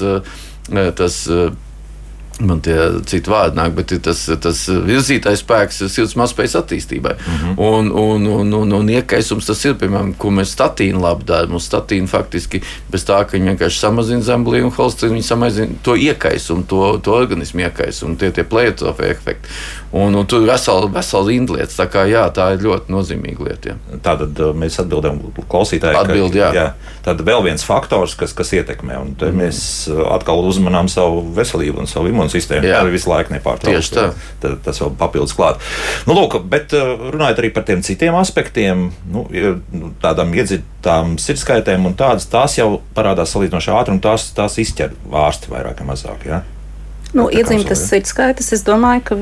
[0.95, 1.19] tas
[2.39, 2.75] man tie
[3.07, 7.15] citi vārdi nāk, bet tas, tas virzītājs spēks ir sirds mazspējas attīstībai.
[7.17, 7.55] Mm -hmm.
[7.57, 11.55] un, un, un, un, un iekaisums tas ir, piemēram, ko mēs statīnu labi darām.
[11.55, 15.95] Mums statīna faktiski bez tā, ka viņi vienkārši samazina zemblīnu un holsteinu, viņi samazina to
[15.95, 19.49] iekaisumu, to, to organismu iekaisumu, tie tie plētofi efekti.
[19.91, 21.73] Un, un tur ir vesela, vesela rinda lietas.
[21.79, 23.71] Tā, kā, jā, tā ir ļoti nozīmīga lieta.
[23.71, 23.99] Jā.
[24.05, 25.17] Tātad uh, mēs atbildam
[25.49, 26.49] klausītājai, Atbild, ka jā.
[26.53, 26.65] jā,
[27.07, 28.99] tad vēl viens faktors, kas, kas ietekmē.
[29.01, 29.39] Un mm.
[29.39, 32.69] mēs uh, atkal uzmanām savu veselību un savu imūnsistēmu.
[32.69, 33.79] Tā ir visu laiku nepārtraukti.
[33.79, 34.05] Tieši tā.
[34.43, 35.65] Tad, tas vēl papildus klāt.
[36.05, 39.25] Nu, lūk, bet uh, runājot arī par tiem citiem aspektiem, nu,
[39.73, 44.93] nu, tādām iedzītām sirdskaitēm un tādas, tās jau parādās salīdzinoši ātri un tās, tās izķer
[45.25, 46.29] ārsti vairāk vai mazāk.
[46.29, 46.43] Jā?
[47.13, 49.15] Nu, iedzimtas sirdskaitas, es domāju, ka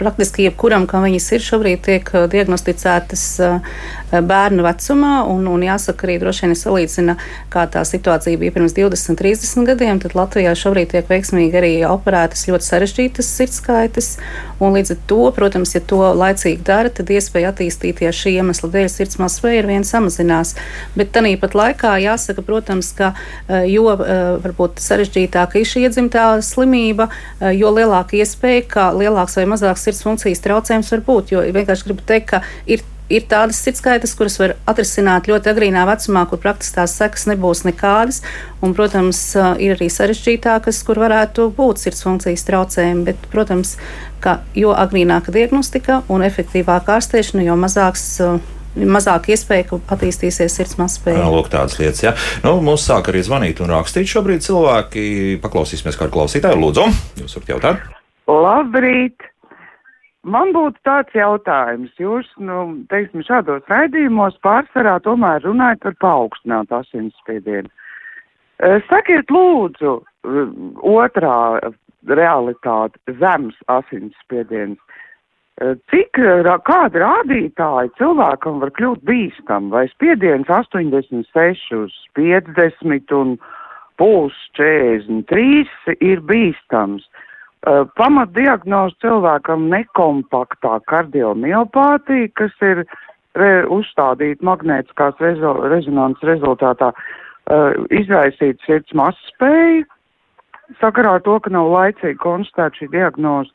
[0.00, 3.76] praktiski jebkuram, kam viņas ir, šobrīd tiek uh, diagnosticētas uh,
[4.10, 5.12] bērnu vecumā.
[5.30, 7.14] Un, un jāsaka, arī droši vien salīdzina,
[7.52, 10.00] kā tā situācija bija pirms 20, 30 gadiem.
[10.02, 14.10] Tad Latvijā šobrīd tiek veiksmīgi arī operētas ļoti sarežģītas sirdskaitas.
[14.58, 18.90] Un līdz ar to, protams, ja to laicīgi dara, tad iespēja attīstīties šī iemesla dēļ
[18.90, 20.56] sirds mazspēja ar vien samazinās.
[20.98, 24.02] Bet tāpat laikā jāsaka, protams, ka uh, jo uh,
[24.42, 27.24] varbūt sarežģītāka ir šī iedzimtā slimība, uh,
[27.54, 31.34] jo lielāka iespēja, ka lielāks vai mazāks sirds funkcijas traucējums var būt.
[31.34, 36.24] Jo vienkārši gribu teikt, ka ir ir tādas sirdskaitas, kuras var atrisināt ļoti agrīnā vecumā,
[36.28, 38.20] kur praktiski tās sekas nebūs nekādas.
[38.64, 43.06] Un, protams, ā, ir arī sarežģītākas, kur varētu būt sirds funkcijas traucējumi.
[43.08, 43.76] Bet, protams,
[44.24, 48.08] ka jo agrīnāka diagnostika un efektīvāka ārstēšana, jo mazāks.
[48.76, 51.22] Mazāk iespēja, ka attīstīsies sirds mazspēja.
[51.22, 52.02] Jā, Lūk, tādas lietas.
[52.04, 52.12] Ja.
[52.44, 55.06] Nu, mums sāk arī zvanīt un rakstīt šobrīd cilvēki.
[55.42, 56.60] Paklausīsimies, kā ar klausītāju.
[56.62, 56.86] Lūdzu,
[57.22, 57.88] jūs varat jautāt.
[58.28, 59.28] Labrīt!
[60.28, 61.94] Man būtu tāds jautājums.
[61.96, 67.70] Jūs, nu, teiksim, šādos raidījumos pārsvarā tomēr runājat par paaugstinātu asinsspiedienu.
[68.90, 70.00] Sakiet, lūdzu,
[70.82, 71.38] otrā
[72.10, 74.78] realitāte- zems asinsspiediens.
[75.58, 79.72] Eh, Cik, ra- kādi rādītāji cilvēkam var kļūt bīstam?
[79.74, 83.32] Vai spiediens 86 uz 50 un
[83.98, 85.66] puls 43
[85.98, 87.08] ir bīstams?
[87.66, 92.84] Uh, Pamatdiagnoze cilvēkam nekompaktā kardiomiopātija, kas ir
[93.34, 99.88] re, uzstādīta magnētiskās rezo, rezonanses rezultātā, uh, izraisīt sirds mazspēju,
[100.78, 103.50] sakarā ar to, ka nav laicīgi konstatēta šī diagnoze.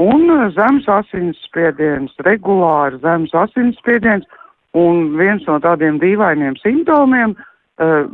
[0.00, 4.24] Un uh, zemes asinsspiediens, regulāri zemes asinsspiediens,
[4.72, 8.08] un viens no tādiem dīvainiem simptomiem, uh,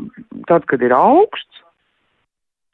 [0.51, 1.63] tad, kad ir augsts,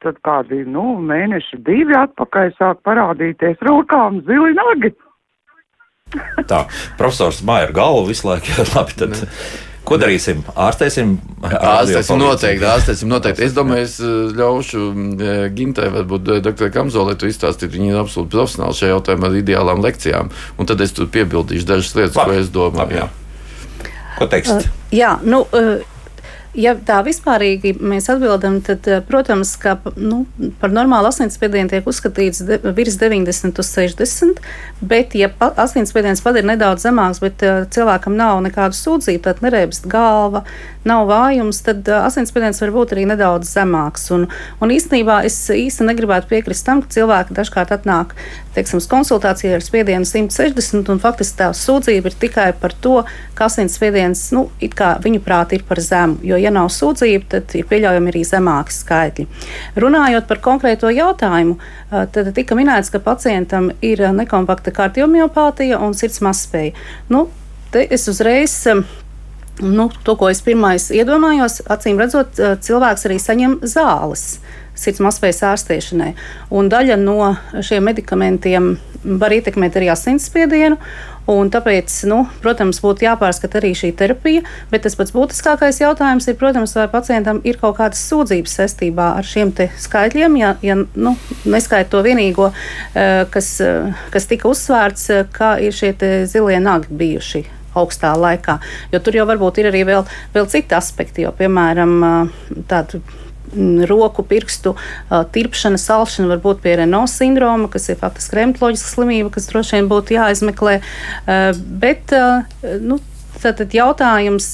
[0.05, 4.93] tad kādi, nu, mēneši divi atpakaļ sāk parādīties rokām zili nagi.
[6.49, 6.65] Tā,
[6.99, 8.53] profesors Maija ar galvu visu laiku.
[8.75, 9.17] Labi, tad,
[9.85, 10.41] ko darīsim?
[10.57, 11.15] Ārstēsim?
[11.45, 13.45] Ārstēsim noteikti, ārstēsim noteikti.
[13.47, 17.99] Es domāju, es eh, ļaušu eh, Gintai, varbūt eh, doktorai Kamzolē, tu izstāstīt, viņa ir
[18.01, 20.31] absolūti profesionāli šajā jautājumā ar ideālām lekcijām.
[20.59, 22.33] Un tad es tur piebildīšu dažas lietas, Labi.
[22.33, 22.81] ko es domāju.
[22.81, 23.91] Labi, jā.
[24.15, 24.69] Ko teiksit?
[24.95, 25.94] Jā, nu, uh,
[26.59, 30.23] ja tā vispārīgi mēs atbildam, tad, uh, protams, ka nu,
[30.61, 34.41] par normālu asinsspiedienu tiek uzskatīts de, virs 90 uz 60,
[34.81, 39.43] bet, ja pa- asinsspiediens pat ir nedaudz zemāks, bet uh, cilvēkam nav nekādu sūdzību, tad
[39.45, 40.45] nereibst galva,
[40.87, 44.09] nav vājums, tad uh, asinsspiediens var būt arī nedaudz zemāks.
[44.15, 44.27] Un,
[44.61, 48.15] un īstenībā es īsti negribētu piekrist tam, ka cilvēki dažkārt atnāk
[48.55, 52.97] teiksim, uz konsultāciju ar spiedienu 160, un faktiski tā sūdzība ir tikai par to,
[53.37, 56.19] ka asinsspiediens nu, it kā viņu prāt ir par zemu.
[56.25, 59.27] Jo, ja nav sūdzība, tad ir pieļaujami arī zemāki skaitļi.
[59.83, 61.57] Runājot par konkrēto jautājumu,
[61.91, 66.75] tad tika minēts, ka pacientam ir nekompakta kardiomiopātija un sirds mazspēja.
[67.11, 67.27] Nu,
[67.75, 68.61] te es uzreiz.
[69.63, 74.25] Nu, to, ko es pirmais iedomājos, acīm redzot, cilvēks arī saņem zāles
[74.75, 76.13] sirds mazspējas ārstēšanai.
[76.55, 77.33] Un daļa no
[77.63, 80.79] šiem medikamentiem var ietekmēt arī asinsspiedienu.
[81.25, 86.37] Un tāpēc, nu, protams, būtu jāpārskata arī šī terapija, bet tas pats būtiskākais jautājums ir,
[86.37, 89.49] protams, vai pacientam ir kaut kādas sūdzības saistībā ar šiem
[89.87, 91.15] skaitļiem, ja, ja nu,
[91.49, 92.51] neskaita to vienīgo,
[92.93, 95.95] eh, kas, eh, kas tika uzsvērts, eh, ka ir šie
[96.29, 98.59] zilie nagi bijuši augstā laikā.
[98.93, 102.29] Jo tur jau varbūt ir arī vēl, vēl citi aspekti, jo, piemēram,
[102.69, 103.01] tāda
[103.89, 109.33] roku, pirkstu ā, tirpšana, salšana var būt pie Renault sindroma, kas ir faktiski reumatoloģiska slimība,
[109.35, 110.79] kas droši vien būtu jāizmeklē.
[111.25, 111.41] Ā,
[111.85, 112.45] Bet, ā,
[112.83, 112.99] nu,
[113.41, 114.53] tātad jautājums.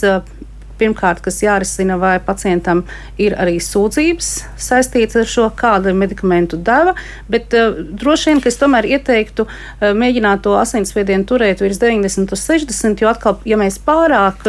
[0.82, 2.84] Pirmkārt, kas jārisina, vai pacientam
[3.22, 6.96] ir arī sūdzības saistītas ar šo kādu medikamentu deva,
[7.32, 12.34] bet uh, droši vien, ka es tomēr ieteiktu uh, mēģināt to asinsspiedienu turēt virs 90
[12.36, 14.44] uz 60, jo atkal, ja mēs pārāk,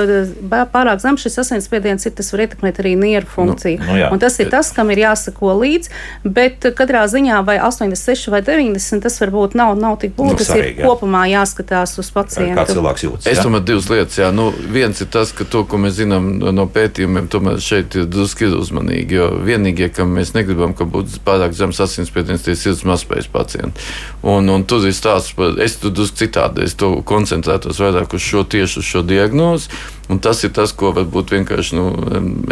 [0.72, 3.80] pārāk zem šis asinsspiediens ir, tas var ietekmēt arī nieru funkciju.
[3.82, 4.10] Nu, nu, jā.
[4.14, 5.92] un tas ir tas, kam ir jāsako līdzi,
[6.24, 10.32] bet katrā ziņā vai 86 vai 90 tas varbūt nav, nav tik būtiski.
[10.32, 10.86] Nu, tas ir jā.
[10.86, 12.56] kopumā jāskatās uz pacientu.
[12.58, 13.28] Kā cilvēks jūtas?
[13.32, 14.18] Es domāju, divas lietas.
[14.20, 14.30] Jā.
[14.34, 16.21] Nu, viens ir tas, ka to, ko mēs zinām
[16.54, 19.18] no pētījumiem, tomēr šeit ir drusku uzmanīgi.
[19.18, 23.88] Jo vienīgie, kam mēs negribam, ka būtu pārāk zems asinsspiediens, tie ir sirds mazspējas pacienti.
[24.22, 28.24] Un, un tur ir stāsts par, es tur drusku citādi, es to koncentrētos vairāk uz
[28.24, 29.70] šo tieši uz šo diagnozi.
[30.12, 31.86] Un tas ir tas, ko varbūt vienkārši nu,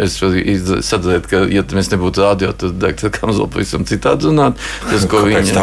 [0.01, 4.57] es sadzēt, ka, ja mēs nebūtu rādio, tad Dārta Kamzola pavisam citādi runātu.
[4.87, 5.53] Tas, ko viņi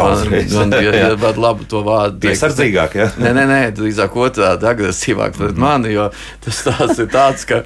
[0.55, 2.21] man, ja, ja labu to vārdu.
[2.23, 3.09] Piesardzīgāk, jā.
[3.19, 5.65] Nē, nē, nē, drīzāk otrādi agresīvāk pret mm.
[5.65, 6.07] mani, jo
[6.45, 7.61] tas tās ir tāds, ka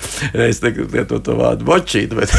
[0.47, 2.33] es negribu lietot to vārdu bočīt, bet,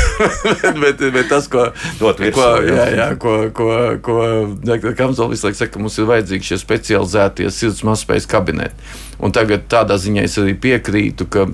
[0.50, 1.68] bet, bet, bet tas, ko,
[2.00, 3.68] Dot virsū, ko, jā, jā, ko, ko,
[4.02, 8.90] ko Kamzola visu laiku saka, ka mums ir vajadzīgi šie specializētie sirds mazspējas kabineti.
[9.22, 11.46] Un tagad tādā ziņā es arī piekrītu, ka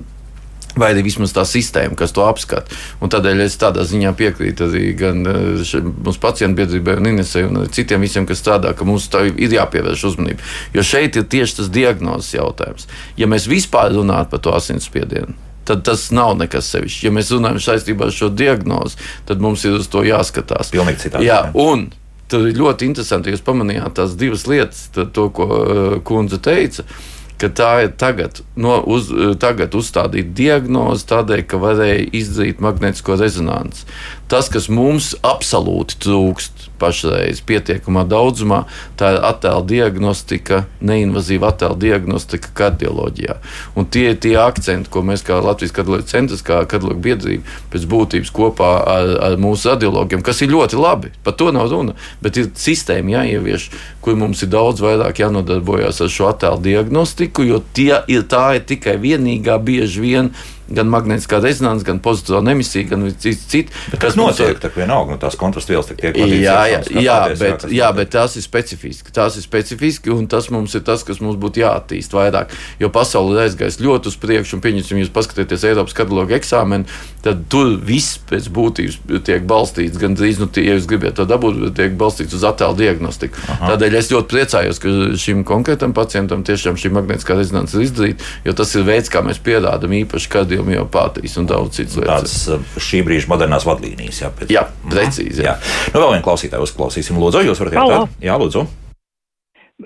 [0.79, 2.71] Vai arī vismaz tā sistēma, kas to apskata.
[3.03, 7.65] Un tādēļ es tādā ziņā piekrītu arī gan eh, mūsu pacientu biedrībai, un Inesai, un
[7.73, 10.47] citiem visiem, kas strādā, ka mums ir jāpievērš uzmanība.
[10.75, 12.87] Jo šeit ir tieši tas diagnozes jautājums.
[13.19, 15.35] Ja mēs vispār runājam par to asinsspiedienu,
[15.67, 17.05] tad tas nav nekas sevišķs.
[17.05, 20.71] Ja mēs runājam saistībā ar šo diagnozi, tad mums ir uz to jāskatās.
[20.71, 21.27] Pilnīgi citādi.
[21.27, 21.89] Jā, un
[22.31, 26.87] tur ir ļoti interesanti, jūs pamanījāt tās divas lietas, to, ko uh, kundze teica.
[26.87, 29.09] Uh, ka tā ir tagad, no, uz,
[29.41, 33.87] tagad uzstādīta diagnoze tādēļ, ka varēja izdarīt magnētisko rezonanci.
[34.31, 38.63] Tas, kas mums absolūti trūkst, pašreiz pietiekamā daudzumā.
[38.99, 43.37] Tā ir attēla diagnostika, neinvazīva attēla diagnostika kardioloģijā.
[43.77, 47.87] Un tie ir tie akcenti, ko mēs kā Latvijas kardioloģijas centrs, kā kardioloģija biedrība, pēc
[47.91, 52.39] būtības kopā ar, ar mūsu radiologiem, kas ir ļoti labi, par to nav runa, bet
[52.41, 53.69] ir sistēma jāievieš,
[54.01, 58.65] kur mums ir daudz vairāk jānodarbojas ar šo attēlu diagnostiku, jo tie ir, tā ir
[58.69, 60.33] tikai vienīgā bieži vien
[60.75, 63.81] gan magnētiskā rezonanse, gan pozitīva emisija, gan cits cits.
[64.01, 66.37] Tas notiek, tā vienalga, no tās kontrastvielas tiek vadītas.
[66.41, 69.13] Jā, jā, jā, bet, jā, bet tās ir specifiski.
[69.15, 72.53] Tās ir specifiski, un tas mums ir tas, kas mums būtu jāattīst vairāk.
[72.81, 76.89] Jo pasaule ir aizgājusi ļoti uz priekšu, un pieņemsim, jūs paskatieties Eiropas katalogu eksāmenu,
[77.25, 81.27] tad tur viss pēc būtības tiek balstīts, gan drīz, nu, tie, ja jūs gribat to
[81.29, 83.37] dabūt, tiek balstīts uz attēlu diagnostiku.
[83.51, 83.73] Aha.
[83.73, 88.55] Tādēļ es ļoti priecājos, ka šim konkrētam pacientam tiešām šī magnētiskā rezonanse ir izdarīta, jo
[88.57, 90.31] tas ir veids, kā mēs pierādām īpaši
[90.61, 92.11] kardiomiopātiju homeopātijas un daudz citas lietas.
[92.11, 94.21] Tādas uh, šī brīža modernās vadlīnijas.
[94.21, 94.51] Jā, pēc...
[94.53, 95.43] jā precīzi.
[95.43, 95.55] Jā.
[95.57, 95.91] Jā.
[95.93, 97.19] Nu, vēl vienu klausītāju uzklausīsim.
[97.21, 98.15] Lūdzu, jūs varat jautāt?
[98.23, 98.65] Jā, lūdzu.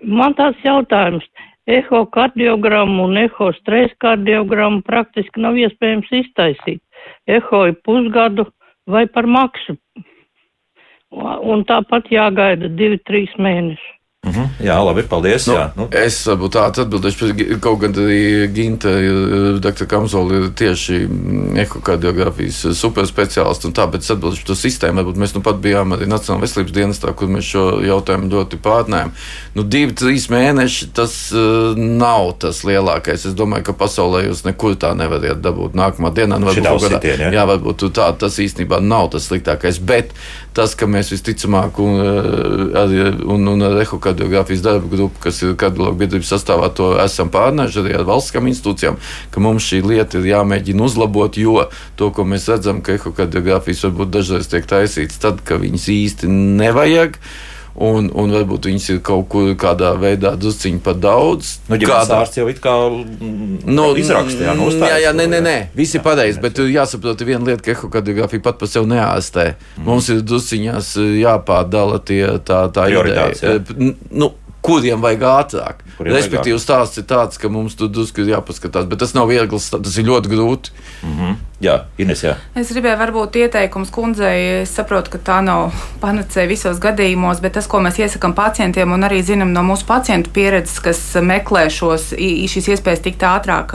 [0.03, 1.25] Man tāds jautājums.
[1.65, 6.83] Ehokardiogrammu un eho stresa kardiogrammu praktiski nav iespējams iztaisīt.
[7.25, 8.45] Eho ir pusgadu
[8.85, 9.77] vai par maksu.
[11.15, 13.94] Un tāpat jāgaida divi, trīs mēneši.
[14.25, 14.65] Mm -hmm.
[14.65, 15.47] Jā, labi, paldies.
[15.47, 15.87] Nu, jā, nu.
[15.91, 18.89] Es varbūt tādu atbildēšu, kaut gan arī Ginta,
[19.59, 19.85] Dr.
[19.85, 21.07] Kamzola ir tieši
[21.61, 25.03] ekokardiografijas superspeciālists un tā, bet es atbildēšu to sistēmu.
[25.03, 29.11] Varbūt mēs nu pat bijām arī Nacionālajā veselības dienestā, kur mēs šo jautājumu ļoti pārnējam.
[29.53, 33.27] Nu, divi, trīs mēneši tas uh, nav tas lielākais.
[33.29, 36.39] Es domāju, ka pasaulē jūs nekur tā nevariet dabūt nākamā dienā.
[36.39, 37.31] Nu, varbūt, kādā, sitien, jā.
[37.31, 39.79] jā, varbūt tā, tas īstenībā nav tas sliktākais.
[39.79, 40.17] Bet
[40.55, 41.99] tas, ka mēs visticamāk un,
[43.35, 43.77] un, un ar
[44.15, 48.97] ehokardiogrāfijas darba grupu, kas ir kardiologu biedrības sastāvā, to esam pārnējuši arī ar valstiskām institūcijām,
[49.31, 54.13] ka mums šī lieta ir jāmēģina uzlabot, jo to, ko mēs redzam, ka ehokardiogrāfijas varbūt
[54.15, 57.19] dažreiz tiek taisīts tad, ka viņas īsti nevajag
[57.75, 61.57] un, un varbūt viņas ir kaut kur kādā veidā drusciņi par daudz.
[61.67, 65.57] Nu, Kādā ārsts jau it kā mm, nu, izrakstīja, nu, jā, jā, nē, nē, nē,
[65.75, 69.51] viss ir pareizi, bet jāsaprot viena lieta, ka ehokardiografija pat par sevi neārstē.
[69.75, 69.89] Mm.
[69.89, 73.59] Mums ir drusciņās jāpārdala tie tā, tā ideja.
[74.11, 74.33] Nu,
[74.65, 75.83] kuriem vajag ātrāk.
[75.97, 79.69] Kuriem Respektīvi, stāsts ir tāds, ka mums tur drusku ir jāpaskatās, bet tas nav viegls,
[79.73, 80.73] tas ir ļoti grūti.
[81.03, 81.35] Mm -hmm.
[81.65, 82.35] Jā, Ines, jā.
[82.57, 84.61] Es gribēju varbūt ieteikums kundzei.
[84.61, 85.73] Es saprotu, ka tā nav
[86.03, 90.29] panacēja visos gadījumos, bet tas, ko mēs iesakām pacientiem, un arī zinām no mūsu pacientu
[90.35, 93.73] pieredzes, kas meklē šos, šīs iespējas tikt ātrāk,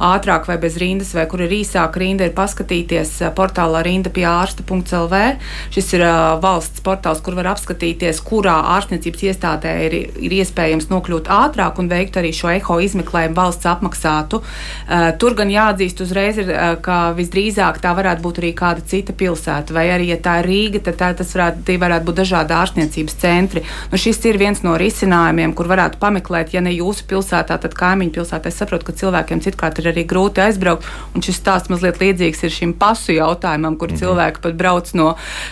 [0.00, 5.20] ātrāk vai bez rindas, vai kur ir īsāka rinda, ir paskatīties portālā rinda pie ārsta.lv.
[5.74, 6.06] Šis ir
[6.40, 12.16] valsts portāls, kur var apskatīties, kurā ārstniecības iestādē ir, ir iespējams nokļūt ātrāk un veikt
[12.22, 14.40] arī šo eho izmeklējumu valsts apmaksātu.
[15.20, 19.74] Tur gan jāatzīst uzreiz, ir, ka ka visdrīzāk tā varētu būt arī kāda cita pilsēta,
[19.74, 23.64] vai arī, ja tā ir Rīga, tad tā, tas varētu, varētu būt dažādi ārstniecības centri.
[23.90, 28.14] Nu, šis ir viens no risinājumiem, kur varētu pameklēt, ja ne jūsu pilsētā, tad kaimiņu
[28.14, 28.50] pilsētā.
[28.50, 32.54] Es saprotu, ka cilvēkiem citkārt ir arī grūti aizbraukt, un šis stāsts mazliet līdzīgs ir
[32.54, 34.02] šim pasu jautājumam, kur mm -hmm.
[34.04, 35.08] cilvēki pat brauc no,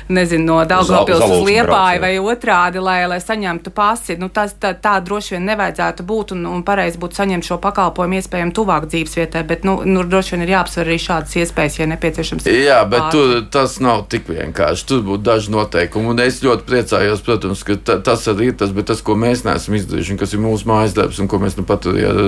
[0.09, 4.17] nezinu, no Daugavpils uz Liepāju vai otrādi, lai, lai saņemtu pasi.
[4.21, 8.21] Nu, tas, tā, tā droši vien nevajadzētu būt, un, un pareizi būtu saņemt šo pakalpojumu
[8.21, 12.47] iespējami tuvāk dzīvesvietai, bet, nu, nu droši vien ir jāapsver arī šādas iespējas, ja nepieciešams.
[12.47, 14.87] Jā, bet tu, tas nav tik vienkārši.
[14.89, 18.73] Tur būtu daži noteikumi, un es ļoti priecājos, protams, ka ta, tas arī ir tas,
[18.75, 21.57] bet tas, ko mēs neesam izdarījuši, un kas ir mūsu mājas darbs, un ko mēs
[21.59, 22.21] nu pat arī ar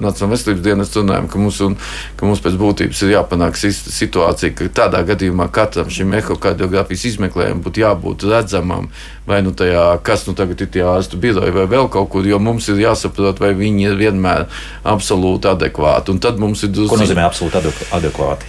[0.00, 1.76] Nacionālās veselības dienas runājam, ka mums, un,
[2.16, 7.84] ka mums pēc būtības ir jāpanāk situācija, ka tādā gadījumā katram šim ehokardiogrāfijas izmeklējumam būtu
[7.84, 8.90] jābūt redzamam,
[9.30, 12.40] vai nu tajā, kas nu tagad ir tie ārstu biroji, vai vēl kaut kur, jo
[12.42, 14.46] mums ir jāsaprot, vai viņi ir vienmēr
[14.90, 16.14] absolūti adekvāti.
[16.14, 16.96] Un tad mums ir drusku.
[16.96, 17.60] Ko nozīmē absolūti
[17.94, 18.39] adekvāti?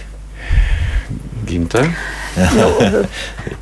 [1.46, 1.84] Gimte.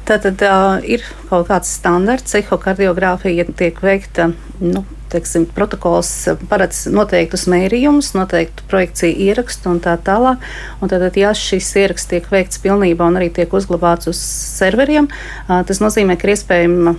[0.07, 4.31] tad tad uh, ir kaut kāds standarts, ehokardiogrāfija tiek veikta.
[4.61, 6.11] Nu, teiksim, protokols
[6.51, 10.45] paredz noteiktus mērījumus, noteiktu projekciju ierakstu un tā tālāk.
[10.79, 14.21] Un tad, ja šis ieraksts tiek veikts pilnībā un arī tiek uzglabāts uz
[14.61, 15.11] serveriem,
[15.49, 16.95] tas nozīmē, ka ir iespējama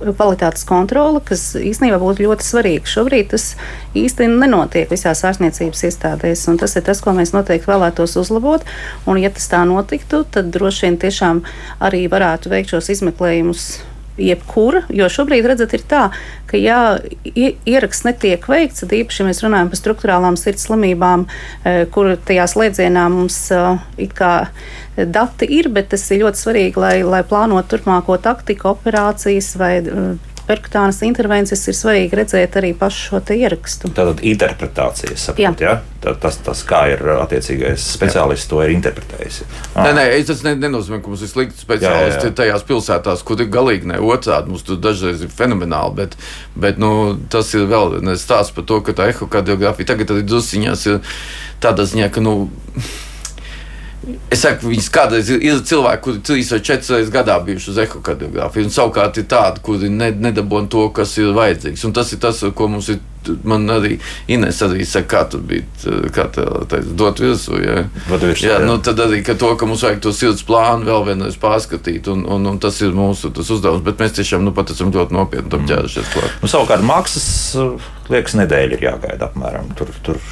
[0.00, 2.88] kvalitātes kontrole, kas īstenībā būtu ļoti svarīga.
[2.88, 3.54] Šobrīd tas
[3.98, 8.64] īsti nenotiek visās ārstniecības iestādēs, un tas ir tas, ko mēs noteikti vēlētos uzlabot.
[9.06, 11.44] Un, ja tas tā notiktu, tad droši vien tiešām
[11.84, 13.70] arī varētu veikt šos izmeklējumus
[14.20, 16.02] jebkura, jo šobrīd, redzat, ir tā,
[16.50, 21.26] ka, ja ieraksts netiek veikts, tad īpaši, ja mēs runājam par struktūrālām sirds slimībām,
[21.64, 23.62] e, kur tajā slēdzienā mums e,
[24.06, 24.34] it kā
[24.96, 30.10] dati ir, bet tas ir ļoti svarīgi, lai, lai plānotu turpmāko taktiku, operācijas vai e,
[30.50, 33.90] perkutānas intervences ir svarīgi redzēt arī pašu šo ierakstu.
[33.94, 35.76] Tātad interpretācija, saprot, jā.
[35.76, 35.76] Ja?
[36.00, 38.52] Tā, tas, tas, kā ir attiecīgais speciālists jā.
[38.52, 39.42] to ir interpretējis.
[39.74, 39.84] Ah.
[39.84, 42.36] Nē, nē, tas ne, nenozīmē, ka mums ir slikti speciālisti jā, jā, jā.
[42.40, 44.50] tajās pilsētās, kur ir galīgi ne otrādi.
[44.54, 46.16] Mums tur dažreiz ir fenomenāli, bet,
[46.56, 46.94] bet nu,
[47.32, 51.04] tas ir vēl viens stāsts par to, ka tā ehokardiografija tagad ir
[51.60, 52.24] tādā ziņā, ka.
[52.24, 52.50] Nu,
[54.32, 57.78] Es saku, viņas kādreiz ir, ir cilvēki, kuri trīs vai četras reizes gadā bijuši uz
[57.84, 61.86] ehokardiogrāfiju, un savukārt ir tādi, kuri ne, nedabūna to, kas ir vajadzīgs.
[61.88, 63.00] Un tas ir tas, ko mums ir.
[63.44, 63.98] Man arī
[64.32, 65.66] Inês arī saka, kā tur bija,
[66.16, 67.58] kā tā teica, dot virsū.
[67.60, 67.82] Ja.
[68.08, 68.62] Virsū, jā, jā.
[68.64, 72.24] Nu, tad arī ka to, ka mums vajag to sirds plānu vēl vienreiz pārskatīt, un,
[72.24, 73.84] un, un tas ir mūsu tas uzdevums.
[73.84, 75.68] Bet mēs tiešām nu, pat esam ļoti nopietni tam mm.
[75.68, 76.38] ķērušies klāt.
[76.40, 77.28] Nu, savukārt maksas,
[78.08, 79.68] liekas, nedēļa ir jāgaida apmēram.
[79.76, 80.24] Tur, tur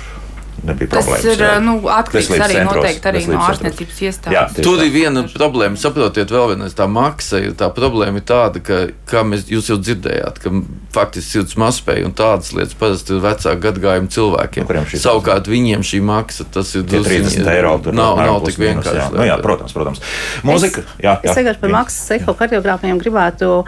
[0.66, 1.22] nebija problēmas.
[1.22, 1.50] Tas ir jā.
[1.62, 4.58] nu, atkarīgs arī centros, noteikti arī no ārstniecības iestādes.
[4.64, 7.40] Tur ir viena problēma, saprotiet, vēl vienreiz tā maksa.
[7.58, 10.52] Tā problēma ir tāda, ka, kā mēs, jūs jau dzirdējāt, ka
[10.94, 14.68] faktiski sirds mazspēja un tādas lietas parasti ir vecāku gadgājumu cilvēkiem.
[14.68, 17.76] Nu, Savukārt viņiem šī maksa, tas ir 30 eiro.
[17.92, 18.96] Nav, nav tik vienkārši.
[18.98, 19.10] Jā.
[19.14, 20.02] Nu, jā, protams, protams.
[20.46, 21.30] Mūzika, es, jā, jā.
[21.30, 23.62] Es vienkārši par maksas ehokardiogrāfiem gribētu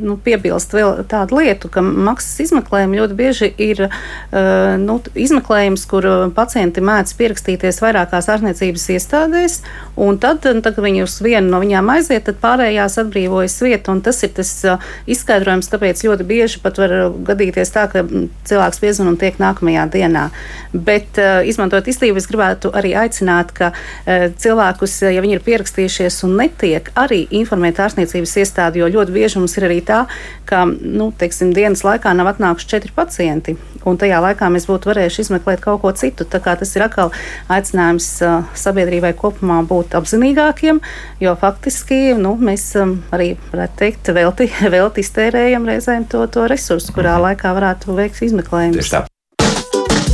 [0.00, 6.06] nu, piebilst vēl tādu lietu, ka maksas izmeklējumi ļoti bieži ir uh, nu, izmeklējums, kur
[6.36, 9.58] pacienti mēdz pierakstīties vairākās ārstniecības iestādēs,
[10.00, 13.94] un tad, tad kad viņi uz vienu no viņām aiziet, tad pārējās atbrīvojas vieta.
[14.06, 16.94] Tas ir tas uh, izskaidrojums, kāpēc ļoti bieži pat var
[17.26, 18.04] gadīties tā, ka
[18.48, 20.28] cilvēks piezvan un tiek nākamajā dienā.
[20.72, 23.70] Bet, izmantojot izglītību, es gribētu arī aicināt, ka
[24.06, 29.56] cilvēkus, ja viņi ir pierakstījušies un netiek, arī informēt ārstniecības iestādi, jo ļoti bieži mums
[29.58, 30.02] ir arī tā,
[30.48, 35.26] ka nu, teiksim, dienas laikā nav atnākuši četri pacienti, un tajā laikā mēs būtu varējuši
[35.26, 36.26] izmeklēt kaut ko citu.
[36.26, 37.12] Tas ir atkal
[37.52, 38.10] aicinājums
[38.58, 40.80] sabiedrībai kopumā būt apzinīgākiem,
[41.22, 47.16] jo faktiski nu, mēs arī, varētu teikt, velti, velti iztērējam reizēm to, to resursu, kurā
[47.16, 47.28] mhm.
[47.30, 48.96] laikā varētu veikt izmeklējumus.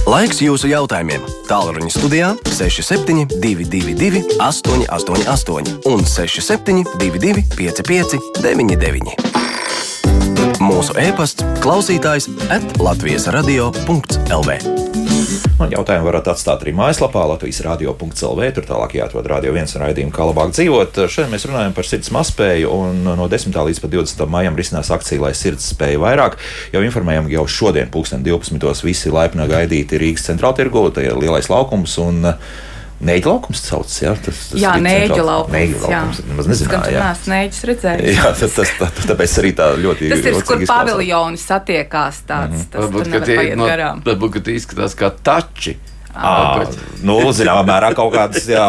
[0.03, 1.23] Laiks jūsu jautājumiem.
[1.47, 9.32] Tālruņa studijā 6722, 888, un 6722, 55, 99.
[10.83, 14.55] Mūsu e-pasts, klausītājs, atlatvijas radio.lv.
[15.63, 18.49] Un jautājumu varat atstāt arī mājaslapā Latvijas radio.clv.
[18.57, 20.99] Tur tālāk jāatrod radio viens raidījumu, kā labāk dzīvot.
[21.07, 23.55] Šodien mēs runājam par sirds mazspēju, un no 10.
[23.69, 24.27] līdz 20.
[24.35, 26.41] maijam risinās akcija, lai sirds spēja vairāk.
[26.75, 28.83] Jau informējam, jau šodien, 2012.
[28.83, 31.95] visi laipni gaidīti Rīgas centrāltirgū, tie ir lielais laukums.
[32.03, 32.59] Un, uh,
[33.03, 35.55] Nēģa laukums saucas, jā, tas, tas jā, nēģa laukums.
[35.57, 36.21] Nēģa laukums.
[36.23, 36.35] Jā.
[36.39, 37.01] Maz nezināju, jā.
[37.03, 38.11] Nē, nēģis redzējis.
[38.15, 40.11] Jā, tas, tas, tas, tāpēc arī tā ļoti.
[40.13, 42.69] Tas ir, kur paviljoni satiekās tāds, mm -hmm.
[42.71, 43.67] tas varbūt, ka tie, no,
[44.07, 45.75] varbūt, ka tie izskatās kā tači.
[46.13, 46.67] À,
[47.01, 48.65] nu, zināmā mērā kaut kādas jā,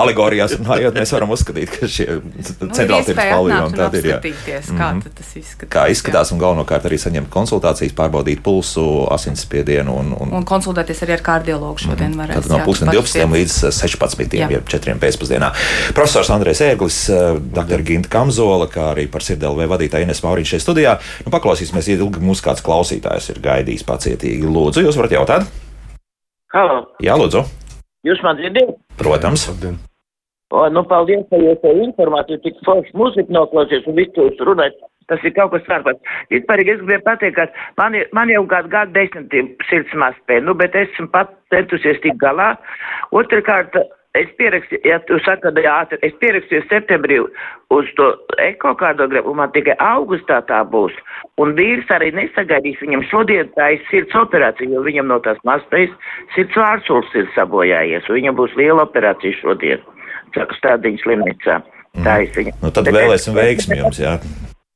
[0.00, 2.06] alegorijās runājot, mēs varam uzskatīt, ka šie
[2.40, 4.08] centrāli tirgus paviljonumi tādi ir.
[4.08, 4.20] Jā.
[4.22, 5.02] Mm -hmm.
[5.02, 5.72] Kā tas izskatās?
[5.74, 6.34] Kā izskatās jā.
[6.34, 9.92] un galvenokārt arī saņemt konsultācijas, pārbaudīt pulsu, asinsspiedienu.
[9.92, 12.26] Un, un, un konsultēties arī ar kardiologu šodien mm -hmm.
[12.26, 12.34] varēs.
[12.34, 14.34] Tad no 12 līdz 16.
[14.38, 14.50] Jā.
[14.50, 14.98] jeb 4.
[14.98, 15.52] pēcpusdienā.
[15.94, 17.10] Profesors Andrēs Ērglis,
[17.52, 17.82] dr.
[17.82, 20.98] Ginta Kamzola, kā arī par sirdelvē vadītāja Ines Mauriņš šeit studijā.
[21.24, 24.46] Nu, paklausīsimies, ilgi mūs kāds klausītājs ir gaidījis pacietīgi.
[24.46, 25.61] Lūdzu, jūs varat jautāt?
[26.52, 26.82] Halo.
[27.00, 27.40] Jā, lūdzu.
[28.04, 28.74] Jūs man dzirdat?
[29.00, 29.46] Protams.
[30.52, 34.76] O, nu, paldies, ka jūs to informāciju tik forši mūziku noklausies un visu jūs runājat.
[35.08, 35.96] Tas ir kaut kas ārpus.
[36.30, 37.46] Vispārīgi es gribēju pateikt, ka
[37.80, 42.52] man, man jau gadu gadu desmitiem sirds mazspēja, nu, bet esmu pat centusies tik galā.
[43.16, 43.80] Otrakārt,
[44.12, 47.16] Es pierakstīju, ja tu saki, ka ātri, es pierakstīju septembrī
[47.72, 48.10] uz to
[48.44, 50.92] ekokardiogramu, un man tikai augustā tā būs.
[51.40, 55.96] Un vīrs arī nesagaidīs viņam šodien tā ir sirds operācija, jo viņam no tās mazspējas
[56.36, 59.80] sirds vārsuls ir sabojājies, un viņam būs liela operācija šodien,
[60.36, 61.62] saka stādiņas slimnīcā.
[62.04, 62.58] Tā ir viņa.
[62.60, 64.18] Nu, tad vēlēsim veiksmi jums, jā.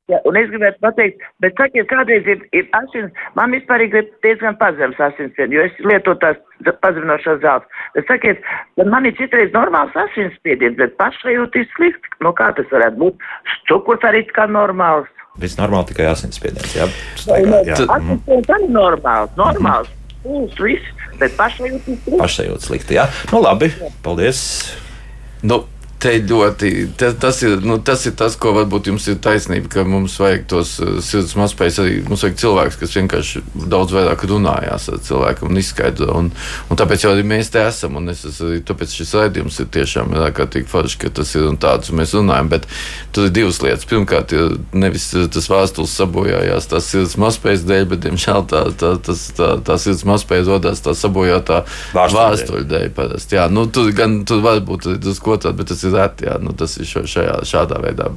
[0.07, 4.55] Jā, un es gribētu pateikt, bet sakiet, kādreiz ir, ir asins, man vispār ir diezgan
[4.61, 7.67] pazems asinsspiediens, jo es lietotu tās pazeminošās zāles.
[7.97, 8.47] Bet sakiet,
[8.87, 12.13] man ir citreiz normāls asinsspiediens, bet pašsajūta ir slikti.
[12.23, 13.27] Nu, kā tas varētu būt?
[13.67, 15.11] Cukurs arī kā normāls.
[15.43, 16.87] Viss normāli, tikai asinsspiediens, jā.
[17.67, 17.75] Jā.
[17.99, 19.91] Asinsspiediens arī normāls, normāls.
[20.23, 22.19] Pūls, viss, bet pašsajūta ir slikti.
[22.23, 23.09] Pašsajūta slikti, jā.
[23.35, 23.73] Nu, labi,
[24.07, 24.39] paldies.
[25.43, 25.65] Nu,
[25.97, 29.85] Te ļoti, te, tas, ir, nu, tas ir tas, ko varbūt jums ir taisnība, ka
[29.87, 33.41] mums vajag tos uh, sirds mazspējas, arī mums vajag cilvēks, kas vienkārši
[33.71, 36.11] daudz vairāk runājās ar cilvēku un izskaidro.
[36.19, 36.29] Un,
[36.69, 40.69] un tāpēc jau arī mēs te esam, es, arī, tāpēc šis raidījums ir tiešām ārkārtīgi
[40.69, 42.69] forši, ka tas ir un tāds, mēs runājam, bet
[43.17, 43.89] tur ir divas lietas.
[43.89, 49.25] Pirmkārt, ir nevis tas vēstules sabojājās tās sirds mazspējas dēļ, bet, diemžēl, tā, tā, tas,
[49.37, 51.63] tā, tā sirds mazspēja rodās tā sabojātā
[51.97, 52.87] vēstuļu dēļ.
[52.97, 53.37] Parasti.
[53.37, 56.27] Jā, nu, tur gan tur var būt tas ko tāds, bet tas ir reti.
[56.27, 58.09] Jā, nu, tas ir šajā, šādā veidā.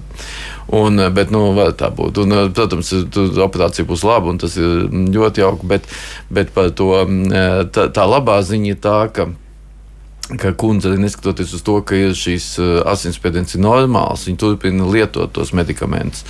[0.76, 1.44] Un, bet, nu,
[1.78, 2.22] tā būt.
[2.24, 5.70] Un, protams, tur operācija būs laba, un tas ir ļoti jauki.
[5.70, 5.86] Bet,
[6.30, 6.92] bet par to
[7.74, 9.30] tā, tā labā ziņa ir tā, ka
[10.38, 12.52] ka kundze, neskatoties uz to, ka ir šīs
[12.86, 16.22] asinsspiediens ir normāls, viņa turpina lietot tos medikamentus.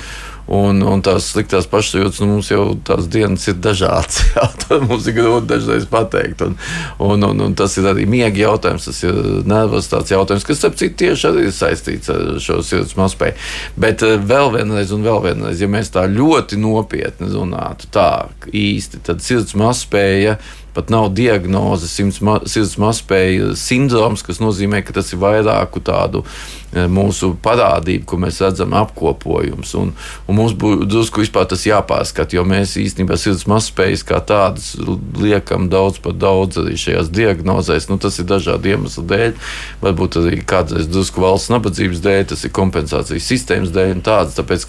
[0.50, 4.18] Un, un tās sliktās pašsajūtas, nu, mums jau tās dienas ir dažādas.
[4.34, 6.42] Jā, mums ir grūti dažreiz pateikt.
[6.42, 6.56] Un,
[6.98, 10.78] un, un, un tas ir arī miega jautājums, tas ir nervos tāds jautājums, kas, ap
[10.80, 13.38] cik tieši arī ir saistīts ar šo sirds mazspēju.
[13.80, 18.10] Bet eh, vēl vienreiz, un vēl vienreiz, ja mēs tā ļoti nopietni runātu, tā
[18.50, 20.34] īsti, tad sirds mazspēja.
[20.34, 26.86] Ja pat nav diagnoze sirds mazspēja sindroms, kas nozīmē, ka tas ir vairāku tādu e,
[26.90, 29.74] mūsu parādību, ko mēs redzam, apkopojums.
[29.80, 29.92] Un,
[30.26, 34.72] un mums būtu drusku vispār tas jāpārskata, jo mēs īstenībā sirds mazspējas kā tādas
[35.20, 37.90] liekam daudz par daudz arī šajās diagnozēs.
[37.90, 39.38] Nu, tas ir dažādu iemeslu dēļ,
[39.84, 44.38] varbūt arī kādreiz drusku valsts nabadzības dēļ, tas ir kompensācijas sistēmas dēļ un tādas.
[44.38, 44.68] Tāpēc,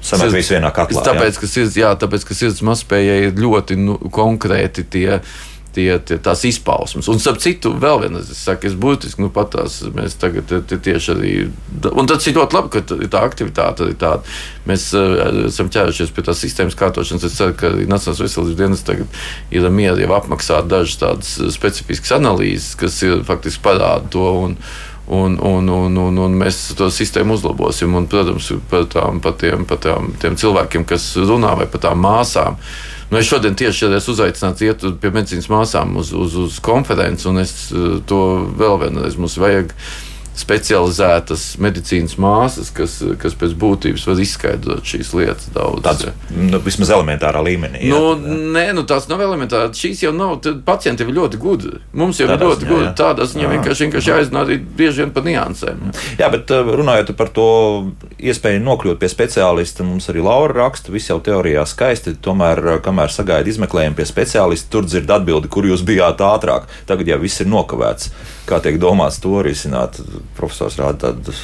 [0.00, 1.04] Samēt visu vienā katlā.
[1.04, 1.42] Tāpēc, jā.
[1.42, 5.22] ka sirds, jā, tāpēc, ka sirds mazspējai ir ļoti nu, konkrēti tie.
[5.70, 7.06] Tie, tie, tās izpausmes.
[7.12, 11.34] Un, starp citu, vēl viena, saku, es būtiski, nu, pat tās mēs tagad tieši arī,
[11.86, 12.82] un tas ir ļoti labi, ka
[13.14, 14.26] tā aktivitāte ir tāda.
[14.66, 17.28] Mēs uh, esam ķērušies pie tās sistēmas kārtošanas.
[17.30, 19.22] Es ceru, ka Nacionālās veselības dienas tagad
[19.54, 24.26] ir mieri jau apmaksāt dažas tādas specifiskas analīzes, kas ir faktiski parāda to.
[24.48, 24.58] Un,
[25.10, 27.96] un, un, un, un, un mēs to sistēmu uzlabosim.
[27.98, 31.98] Un, protams, par, tām, par, tiem, par tām, tiem cilvēkiem, kas runā vai par tām
[32.04, 32.58] māsām.
[33.10, 37.42] Nu, es šodien tieši esmu uzaicināts iet pie medicīnas māsām uz, uz, uz konferenci, un
[37.42, 38.20] es eh, to
[38.60, 39.74] vēl vienreiz mums vajag
[40.38, 45.82] specializētas medicīnas māsas, kas, kas pēc būtības var izskaidrot šīs lietas daudz.
[45.84, 46.06] Tāds
[46.36, 47.82] nu, vismaz elementārā līmenī.
[47.88, 48.38] Jā, nu, jā.
[48.56, 49.78] Nē, nu, tās nav elementāras.
[49.80, 50.38] Šīs jau nav.
[50.66, 51.80] Pacienti ir ļoti gudri.
[51.96, 52.88] Mums jau ir ļoti gudri.
[52.98, 55.82] Tādās viņiem vienkārši, vienkārši jāiznāk arī bieži vien par niansēm.
[56.20, 57.50] Jā, bet runājot par to
[58.18, 62.16] iespēju nokļūt pie speciālista, mums arī Laura raksta, viss jau teorijā skaisti.
[62.22, 66.70] Tomēr, kamēr sagaida izmeklējumu pie speciālista, tur dzird atbildi, kur jūs bijāt ātrāk.
[66.88, 68.12] Tagad jau viss ir nokavēts.
[68.50, 70.00] Kā tiek domāts to risināt?
[70.36, 71.34] profesors rāda tādu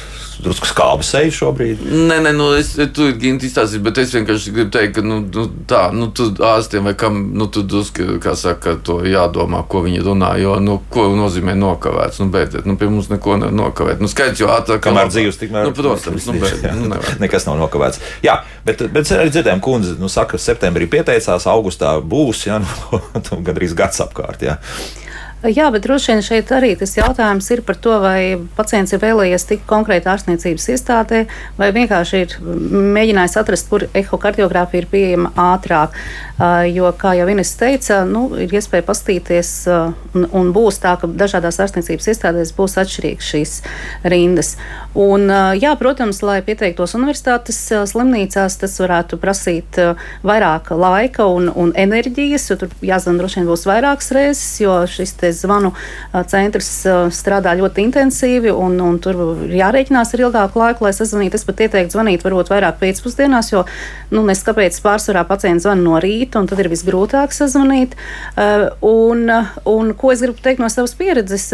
[0.41, 1.81] drusku skābu seju šobrīd.
[2.09, 5.45] Nē, nē, nu, es tur gimti izstāstīju, bet es vienkārši gribu teikt, ka nu, nu,
[5.69, 10.03] tā, nu, tu ārstiem vai kam, nu, tu drusku, kā saka, to jādomā, ko viņi
[10.05, 14.03] runā, jo, nu, ko nozīmē nokavēts, nu, beidziet, nu, pie mums neko nevar nokavēt.
[14.03, 14.83] Nu, skaidrs, jo ātrāk.
[14.85, 15.69] Kamēr dzīves tikmēr.
[15.69, 17.17] Nu, protams, nu, bet, nu, nevar.
[17.23, 18.01] Nekas nav nokavēts.
[18.25, 23.77] Jā, bet, bet arī dzirdējām, kundze, nu, saka, septembrī pieteicās, augustā būs, jā, nu, gandrīz
[23.77, 24.61] gads apkārt, jā.
[25.47, 29.45] Jā, bet droši vien šeit arī tas jautājums ir par to, vai pacients ir vēlējies
[29.47, 31.21] tikt konkrēti ārstniecības iestādē,
[31.55, 32.33] vai vienkārši ir
[32.97, 35.95] mēģinājis atrast, kur ehokardiogrāfija ir pieejama ātrāk.
[36.69, 39.51] Jo, kā jau Ines teica, nu, ir iespēja pastīties,
[40.13, 43.53] un, un būs tā, ka dažādās ārstniecības iestādēs būs atšķirīgas šīs
[44.05, 44.51] rindas.
[44.97, 49.79] Un, jā, protams, lai pieteiktos universitātes slimnīcās, tas varētu prasīt
[50.27, 55.17] vairāk laika un, un enerģijas, jo tur jāzvan droši vien būs vairākas reizes, jo šis
[55.43, 55.73] zvanu
[56.31, 56.69] centrs
[57.15, 61.39] strādā ļoti intensīvi, un, un tur ir jārēķinās ar ilgāku laiku, lai sazvanītu.
[61.39, 63.63] Es pat ieteiktu zvanīt varbūt vairāk pēcpusdienās, jo,
[64.13, 67.97] nu, nes kāpēc pārsvarā pacients zvana no rīta, un tad ir visgrūtāk sazvanīt.
[68.87, 69.27] Un,
[69.67, 71.51] un ko es gribu teikt no savas pieredzes?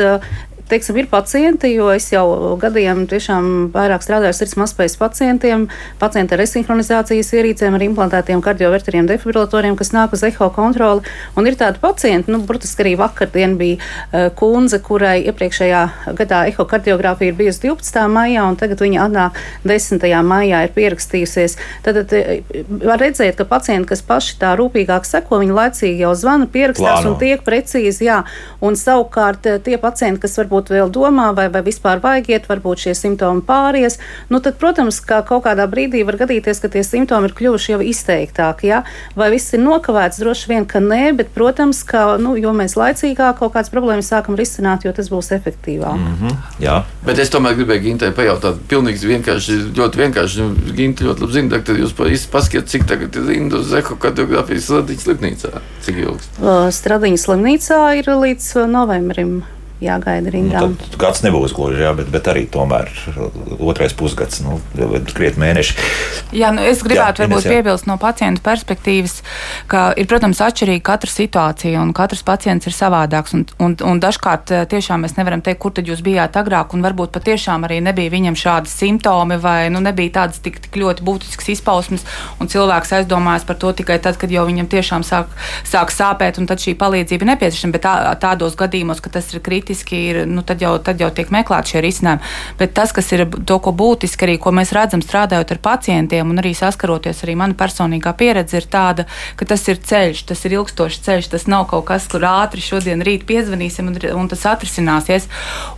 [0.70, 5.68] Teiksim, ir pacienti, jo es jau gadiem tiešām vairāk strādāju ar sirds mazspējas pacientiem,
[6.02, 11.04] pacienti ar resinhronizācijas ierīcēm, ar implantētiem kardioverteriem, defibrilatoriem, kas nāk uz eho kontroli.
[11.40, 15.84] Un ir tādi pacienti, nu, burtiski arī vakardien bija uh, kundze, kurai iepriekšējā
[16.20, 18.08] gadā eho kardiogrāfija ir bijusi 12.
[18.14, 20.08] maijā, un tagad viņa atnāk 10.
[20.28, 21.58] maijā ir pierakstījusies.
[21.86, 22.34] Tad uh,
[22.88, 27.14] var redzēt, ka pacienti, kas paši tā rūpīgāk seko, viņi laicīgi jau zvana, pierakstās Plāno.
[27.14, 28.24] un tiek precīzi, jā.
[28.64, 32.86] Un savukārt tie pacienti, kas varbūt varbūt vēl domā, vai, vai vispār vajag iet, varbūt
[32.86, 33.98] šie simptomi pāries,
[34.30, 37.82] nu tad, protams, ka kaut kādā brīdī var gadīties, ka tie simptomi ir kļuvuši jau
[37.82, 38.70] izteiktāki.
[38.70, 38.84] Ja?
[39.16, 40.22] Vai viss ir nokavēts?
[40.22, 44.38] Droši vien, ka nē, bet, protams, ka nu, jo mēs laicīgāk kaut kādas problēmas sākam
[44.38, 45.98] risināt, jo tas būs efektīvāk.
[45.98, 46.38] Mm -hmm.
[46.60, 46.84] Jā.
[47.06, 51.60] Bet es tomēr gribēju Gintai pajautāt, pilnīgi vienkārši, ļoti vienkārši, nu, Ginta ļoti labi zina,
[51.60, 51.94] tad jūs
[52.32, 55.52] paskatiet, cik tagad ir rindu uz ekokardografijas Stradiņas slimnīcā.
[55.84, 56.30] Cik ilgs?
[56.78, 59.44] Stradiņas slimnīcā ir līdz novembrim
[59.86, 60.64] jāgaida rindā.
[60.64, 62.90] Nu, gads nebūs gluži, jā, bet, bet arī tomēr
[63.60, 64.60] otrais pusgads, nu,
[65.14, 65.76] krietni mēneši.
[66.36, 69.20] Jā, nu, es gribētu jā, varbūt Ines, piebilst no pacienta perspektīvas,
[69.72, 73.36] ka ir, protams, atšķirīga katra situācija un katrs pacients ir savādāks.
[73.38, 76.86] Un, un, un dažkārt eh, tiešām mēs nevaram teikt, kur tad jūs bijāt agrāk, un
[76.86, 81.54] varbūt patiešām arī nebija viņam šādi simptomi vai nu, nebija tādas tik, tik ļoti būtiskas
[81.58, 82.06] izpausmes,
[82.40, 85.32] un cilvēks aizdomājas par to tikai tad, kad jau viņam tiešām sāk,
[85.68, 87.76] sāk sāpēt, un tad šī palīdzība ir nepieciešama.
[87.76, 91.10] Bet tā, tādos gadījumos, ka tas ir kritiski, kritiski ir, nu, tad, jau, tad jau
[91.10, 92.22] tiek meklēti šie risinājumi.
[92.60, 96.38] Bet tas, kas ir to, ko būtiski arī, ko mēs redzam strādājot ar pacientiem un
[96.38, 99.06] arī saskaroties, arī mana personīgā pieredze ir tāda,
[99.36, 103.02] ka tas ir ceļš, tas ir ilgstošs ceļš, tas nav kaut kas, kur ātri šodien
[103.02, 105.28] rīt piezvanīsim un, un tas atrisināsies.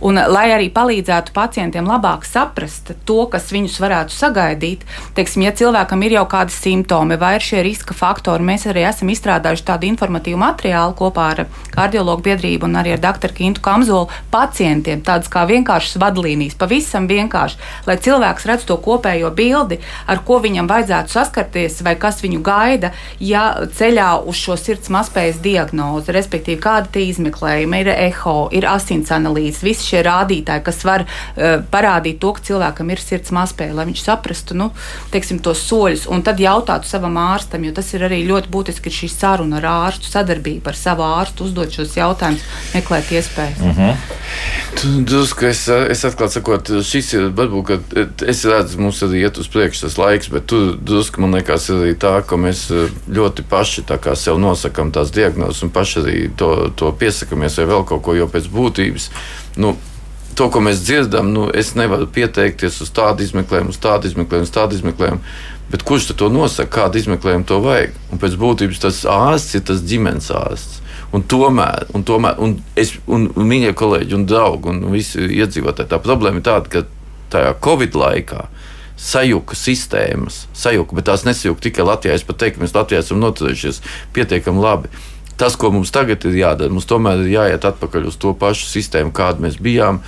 [0.04, 4.84] Un, lai arī palīdzētu pacientiem labāk saprast to, kas viņus varētu sagaidīt,
[5.16, 9.10] teiksim, ja cilvēkam ir jau kādi simptomi vai ir šie riska faktori, mēs arī esam
[9.12, 14.08] izstrādājuši tādu informatīvu materiālu kopā ar kardiologu biedrību un arī ar doktoru Kintu Kamzu kamzolu
[14.30, 20.40] pacientiem, tādas kā vienkāršas vadlīnijas, pavisam vienkārši, lai cilvēks redz to kopējo bildi, ar ko
[20.42, 26.60] viņam vajadzētu saskarties vai kas viņu gaida, ja ceļā uz šo sirds mazspējas diagnozi, respektīvi,
[26.60, 32.18] kāda tie izmeklējumi ir eho, ir asins analīzes, visi šie rādītāji, kas var uh, parādīt
[32.20, 34.70] to, ka cilvēkam ir sirds mazspēja, lai viņš saprastu, nu,
[35.14, 38.98] teiksim, tos soļus, un tad jautātu savam ārstam, jo tas ir arī ļoti būtiski, ir
[39.00, 43.65] šī saruna ar ārstu, sadarbība ar savu ārstu, uzdot šos jautājumus, meklēt iespējas.
[43.66, 43.72] Mm.
[43.76, 45.04] -hmm.
[45.04, 49.48] Drusku es, es atklāti sakot, šis ir varbūt, ka es redzu, mums arī iet uz
[49.48, 52.68] priekšu tas laiks, bet tur drusku man liekas arī tā, ka mēs
[53.08, 58.02] ļoti paši sev nosakām tās diagnozes un paši arī to, to piesakamies vai vēl kaut
[58.02, 59.10] ko, jo pēc būtības.
[59.56, 59.76] Nu,
[60.36, 64.52] To, ko mēs dzirdam, nu, es nevaru pieteikties uz tādu izmeklējumu, uz tādu izmeklējumu, uz
[64.52, 65.20] tādu izmeklējumu.
[65.70, 67.94] Bet kurš to nosaka, kādu izmeklējumu to vajag?
[68.12, 70.75] Un pēc būtības tas ārsts ir tas ģimenes ārsts.
[71.16, 75.88] Un tomēr, un tomēr un es, un, un mīļie kolēģi, un draugi, un visi iedzīvotāji,
[75.92, 76.82] tā problēma ir tāda, ka
[77.32, 78.46] tajā Covid laikā
[79.00, 82.16] sajuka sistēmas, sajuka, bet tās nesajuka tikai Latvijā.
[82.16, 83.82] Es pat teiktu, mēs Latvijā esam noturējušies
[84.16, 84.92] pietiekami labi
[85.36, 89.12] tas, ko mums tagad ir jādara, mums tomēr ir jāiet atpakaļ uz to pašu sistēmu,
[89.16, 90.00] kāda mēs bijām.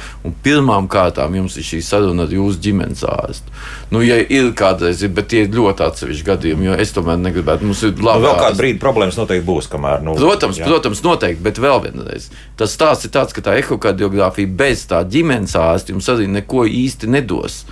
[0.45, 3.55] Pirmām kārtām jums ir šī saruna ar jūsu ģimenes ārstu.
[3.93, 7.69] Nu, ja ir kādreiz, bet tie ir ļoti atsevišķi gadījumi, jo es tomēr negribētu.
[7.69, 8.25] Mums ir labi.
[8.25, 10.05] Nu, vēl kādu brīdi problēmas noteikti būs, kamēr.
[10.07, 10.69] Nu, protams, jā.
[10.69, 12.31] protams, noteikti, bet vēl vienreiz.
[12.61, 17.11] Tas stāsts ir tāds, ka tā ehokardiogrāfija bez tā ģimenes ārsta jums arī neko īsti
[17.13, 17.63] nedos.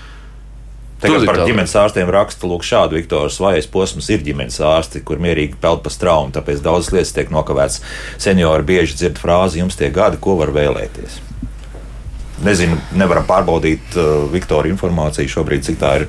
[1.06, 5.60] Tagad par ģimenes ārstiem raksta, lūk, šādu Viktoru Svajas posms ir ģimenes ārsti, kur mierīgi
[5.62, 7.80] peld pa straumu, tāpēc daudzas lietas tiek nokavētas.
[8.22, 11.20] Seniori bieži dzird frāzi, jums tie gadi, ko var vēlēties.
[12.44, 16.04] Nezinu, nevaram pārbaudīt uh, Viktora informāciju šobrīd, cik tā ir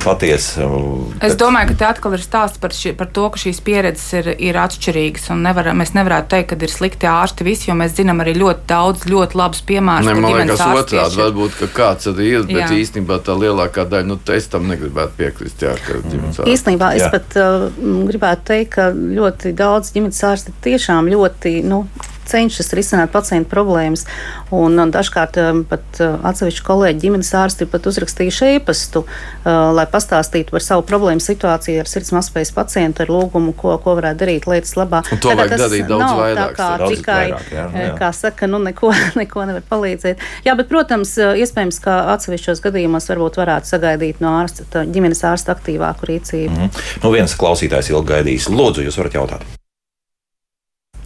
[0.00, 0.64] patiesa.
[0.64, 1.40] Uh, es bet...
[1.42, 4.56] domāju, ka te atkal ir stāsts par, ši, par to, ka šīs pieredzes ir, ir
[4.60, 5.28] atšķirīgas.
[5.40, 9.04] Nevar, mēs nevarētu teikt, ka ir slikti ārsti visi, jo mēs zinām arī ļoti daudz
[9.10, 10.08] ļoti labus piemērus.
[10.08, 12.70] Ne, man liekas, otrādi varbūt, ka kāds arī ir, bet jā.
[12.80, 15.66] īstenībā tā lielākā daļa, nu, es tam negribētu piekrist.
[15.66, 16.40] Jā, mm.
[16.48, 17.12] Īstenībā es jā.
[17.12, 17.68] pat uh,
[18.08, 21.58] gribētu teikt, ka ļoti daudz ģimenes ārsti tiešām ļoti.
[21.68, 21.84] Nu,
[22.30, 24.06] cenšas risināt pacientu problēmas.
[24.54, 25.38] Un, un dažkārt
[25.70, 29.04] pat atsevišķi kolēģi ģimenes ārsti ir pat uzrakstījuši e-pastu,
[29.44, 34.22] lai pastāstītu par savu problēmu situāciju ar sirds mazspējas pacientu ar lūgumu, ko, ko varētu
[34.24, 35.02] darīt lietas labā.
[35.12, 36.54] Un to vajag darīt daudz vairāk.
[36.56, 37.92] Tā kā daudz tikai, vairāk, jā, jā.
[38.00, 40.24] kā saka, nu neko, neko nevar palīdzēt.
[40.46, 46.10] Jā, bet, protams, iespējams, ka atsevišķos gadījumos varbūt varētu sagaidīt no ārsta, ģimenes ārsta aktīvāku
[46.10, 46.50] rīcību.
[46.50, 46.90] Mm -hmm.
[47.04, 48.50] Nu, viens klausītājs ilgi gaidījis.
[48.50, 49.46] Lūdzu, jūs varat jautāt.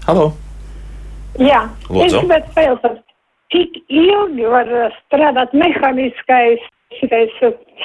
[0.05, 0.35] Halo!
[1.43, 2.05] Jā, Lūdzu.
[2.05, 3.01] es gribētu pajautāt,
[3.55, 4.70] cik ilgi var
[5.01, 6.62] strādāt mehāniskais
[7.01, 7.32] šitais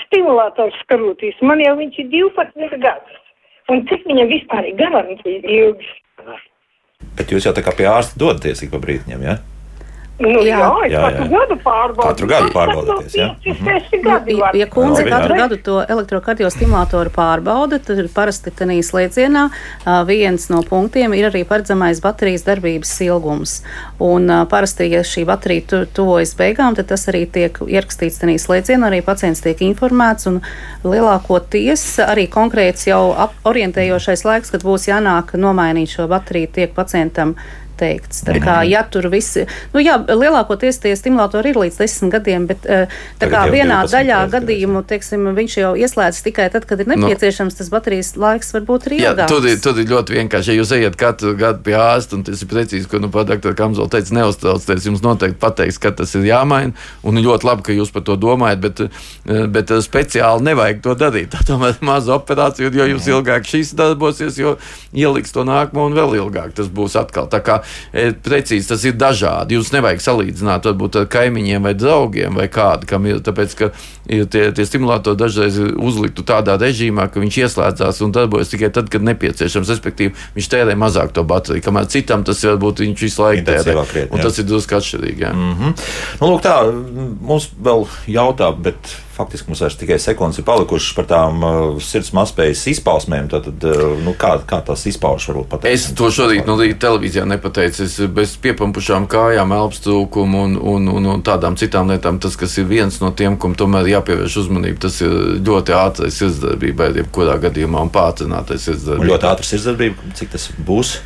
[0.03, 1.37] stimulators skrūtīs?
[1.41, 3.21] Man jau viņš ir 12 gadus.
[3.69, 5.89] Un cik viņam vispār ir garantija ilgi?
[7.17, 9.37] Bet jūs jau tā kā pie ārsta dodaties ik pa brītiņam, jā?
[9.37, 9.58] Ja?
[10.19, 11.29] Nu, jā, jā, jā, katru jā.
[11.39, 12.09] gadu pārbaudīt.
[12.09, 13.27] Katru gadu pārbaudīties, jā.
[13.45, 14.01] Mhm.
[14.03, 14.55] Gadi Ja, var.
[14.59, 15.37] ja kundze Labi, katru jā.
[15.43, 19.45] gadu to elektrokardiostimulātoru pārbauda, tad parasti tenī slēdzienā
[20.09, 23.55] viens no punktiem ir arī paredzamais baterijas darbības ilgums.
[24.03, 28.91] Un parasti, ja šī baterija tu, tuvojas beigām, tad tas arī tiek ierakstīts tenī slēdzienā,
[28.91, 30.27] arī pacients tiek informēts.
[30.27, 30.41] Un
[30.83, 33.01] lielākoties arī konkrēts jau
[33.47, 37.35] orientējošais laiks, kad būs jānāk nomainīt šo bateriju, tiek pacientam
[37.79, 38.23] teikts.
[38.27, 42.67] Tā kā, ja tur visi, nu jā, lielākoties tie stimulatori ir līdz desmit gadiem, bet
[42.69, 46.89] eh, tā kā vienā 12 daļā gadījumu, teiksim, viņš jau ieslēdz tikai tad, kad ir
[46.91, 49.31] nepieciešams, tas baterijas laiks varbūt ir Jā, ilgāks.
[49.31, 50.53] tur ir, tur ir ļoti vienkārši.
[50.53, 53.57] Ja jūs ejat katru gadu pie ārsta, un tas ir precīzi, ko nu pat doktora
[53.59, 56.75] Kamzola teica, neuztraucieties, jums noteikti pateiks, ka tas ir jāmaina.
[57.07, 60.95] Un ļoti labi, ka jūs par to domājat, bet, eh, bet eh, speciāli nevajag to
[60.99, 61.31] darīt.
[61.35, 64.57] Tā tomēr maza operācija, jo jūs ilgāk šīs darbosies, jo
[64.93, 67.29] ieliks to nākamo un vēl ilgāk tas būs atkal.
[67.31, 67.59] Tā kā
[68.25, 69.57] precīzi tas ir dažādi.
[69.57, 73.71] Jūs nevajag salīdzināt varbūt ar kaimiņiem vai draugiem vai kādu, kam ir, tāpēc, ka
[74.09, 78.71] ir tie, tie stimulatori dažreiz ir uzliktu tādā režīmā, ka viņš ieslēdzās un darbojas tikai
[78.75, 79.73] tad, kad nepieciešams.
[79.75, 83.77] Respektīvi, viņš tērē mazāk to bateriju, kamēr citam tas varbūt viņš visu laiku tērē.
[83.89, 85.29] Krietni, Un tas ir drusku atšķirīgi.
[85.33, 85.85] Mm -hmm.
[86.21, 86.57] nu, lūk, tā,
[87.21, 92.13] mums vēl jautā, bet faktiski mums vairs tikai sekundes ir palikušas par tām uh, sirds
[92.15, 93.27] mazspējas izpausmēm.
[93.31, 95.75] Tad, uh, nu, kā, kā tas izpaužas, varbūt pateikt?
[95.75, 96.09] Es to
[96.47, 97.83] no rīta televīzijā nepateicu.
[97.85, 102.21] Es bez piepampušām kājām, elpstrūkumu un, un, un, un tādām citām lietām.
[102.23, 106.91] Tas, kas ir viens no tiem, kam tomēr jāpievērš uzmanība, tas ir ļoti ātrais sirdsdarbībai,
[107.03, 109.13] jebkurā gadījumā, un pātrinātais sirdsdarbībai.
[109.13, 110.99] ļoti ātrs sirdsdarbība, cik tas būs?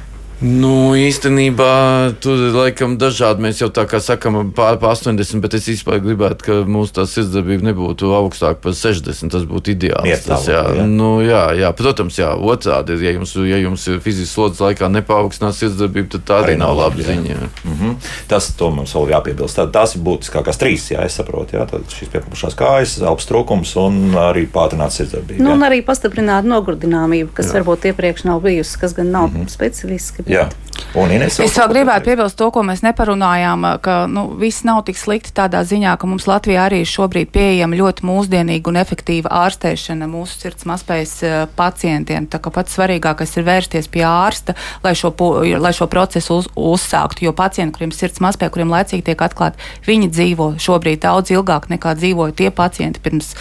[0.44, 3.44] Nu, īstenībā tur ir laikam dažādi.
[3.44, 7.08] Mēs jau tā kā sakām, pār pa 80, bet es vispār gribētu, ka mūsu tā
[7.10, 9.32] sirdsdarbība nebūtu augstāka par 60.
[9.34, 10.08] Tas būtu ideāls.
[10.08, 10.64] Iet Tas, jā.
[10.78, 10.88] jā.
[10.88, 13.04] Nu, jā, jā, protams, jā, otrādi ir.
[13.04, 16.94] Ja jums, ja jums fizisks slodzes laikā nepaugstinās sirdsdarbība, tad tā arī, Arī nav laba
[16.94, 17.08] labi, jā.
[17.08, 17.30] ziņa.
[17.30, 17.50] jā.
[17.64, 17.96] Mm -hmm.
[18.28, 19.58] Tas mums vēl jāpiebilst.
[19.58, 21.58] Tā, tās ir būtiskākās trīs, jā, es saprotu.
[21.58, 25.44] Jā, tad šīs piepušās kājas, elpas trūkums un arī pātrināts sirdsdarbība.
[25.44, 25.54] Nu, jā.
[25.54, 27.54] un arī pastiprināta nogurdināmība, kas Jā.
[27.60, 29.48] varbūt iepriekš nav bijusi, kas gan nav mm -hmm.
[29.48, 30.24] specifiski.
[30.34, 30.48] Jā.
[30.94, 35.00] Un Ines, Es vēl gribētu piebilst to, ko mēs neparunājām, ka nu, viss nav tik
[35.00, 40.38] slikti tādā ziņā, ka mums Latvijā arī šobrīd pieejama ļoti mūsdienīga un efektīva ārstēšana mūsu
[40.44, 42.28] sirds mazspējas eh, pacientiem.
[42.30, 44.54] Tā kā pats svarīgākais ir vērsties pie ārsta,
[44.86, 45.10] lai šo,
[45.58, 50.12] lai šo procesu uz, uzsāktu, jo pacienti, kuriem sirds mazspēja, kuriem laicīgi tiek atklāti, viņi
[50.14, 53.34] dzīvo šobrīd daudz ilgāk nekā dzīvoja tie pacienti pirms,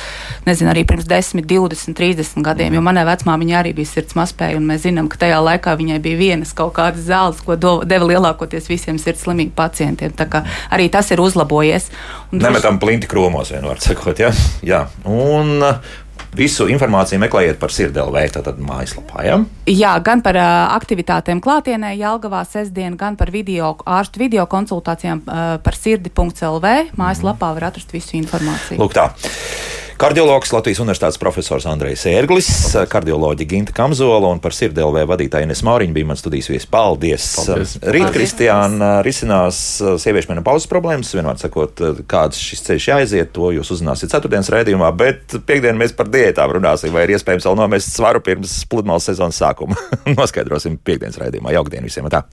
[0.49, 4.73] nezinu, arī pirms 10, 20, 30 gadiem, jo manai vecmāmiņai arī bija sirds mazspēja, un
[4.73, 8.69] mēs zinām, ka tajā laikā viņai bija vienas kaut kādas zāles, ko do, deva lielākoties
[8.71, 10.15] visiem sirds slimīgu pacientiem.
[10.73, 11.91] Arī tas ir uzlabojies.
[12.33, 14.23] Un Nemetam plinti kromos, vienmēr sakot.
[14.23, 14.33] Jā,
[14.67, 14.85] jā.
[15.09, 15.79] un uh,
[16.37, 19.25] visu informāciju meklējiet par sirdelvē, tātad mājaslapā.
[19.27, 19.39] Jā?
[19.69, 25.45] Jā, gan par uh, aktivitātēm klātienē, Jālgavā sestdien, gan par video, ārstu video konsultācijām uh,
[25.65, 26.75] par sirdi.lv.
[26.99, 28.81] Mājaslapā var atrast visu informāciju.
[28.81, 29.11] Lūk, tā.
[30.03, 32.49] Kardiologs Latvijas Universitātes profesors Andrejs Ērglis,
[32.91, 36.67] kardioloģija Ginta Kamzola un par sirdelvē vadītāja Ines Mauriņa bija mans studijas viesis.
[36.67, 37.27] Paldies!
[37.37, 37.77] Paldies.
[37.87, 38.09] Rīt.
[38.17, 41.15] Kristiāna, risinās uh, sieviešu menopauzes problēmas.
[41.15, 45.95] Vienmēr sakot, uh, kāds šis ceļš jāaiziet, to jūs uzzināsiet ceturtdienas raidījumā, bet piekdien mēs
[45.95, 49.79] par diētām runāsim, vai ir iespējams vēl nomest svaru pirms pludmales sezonas sākuma.
[50.19, 51.55] Noskaidrosim piekdienas raidījumā.
[51.55, 52.11] Jaukdien visiem!
[52.11, 52.27] Tā.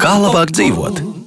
[0.00, 1.19] Kā labāk dzīvot?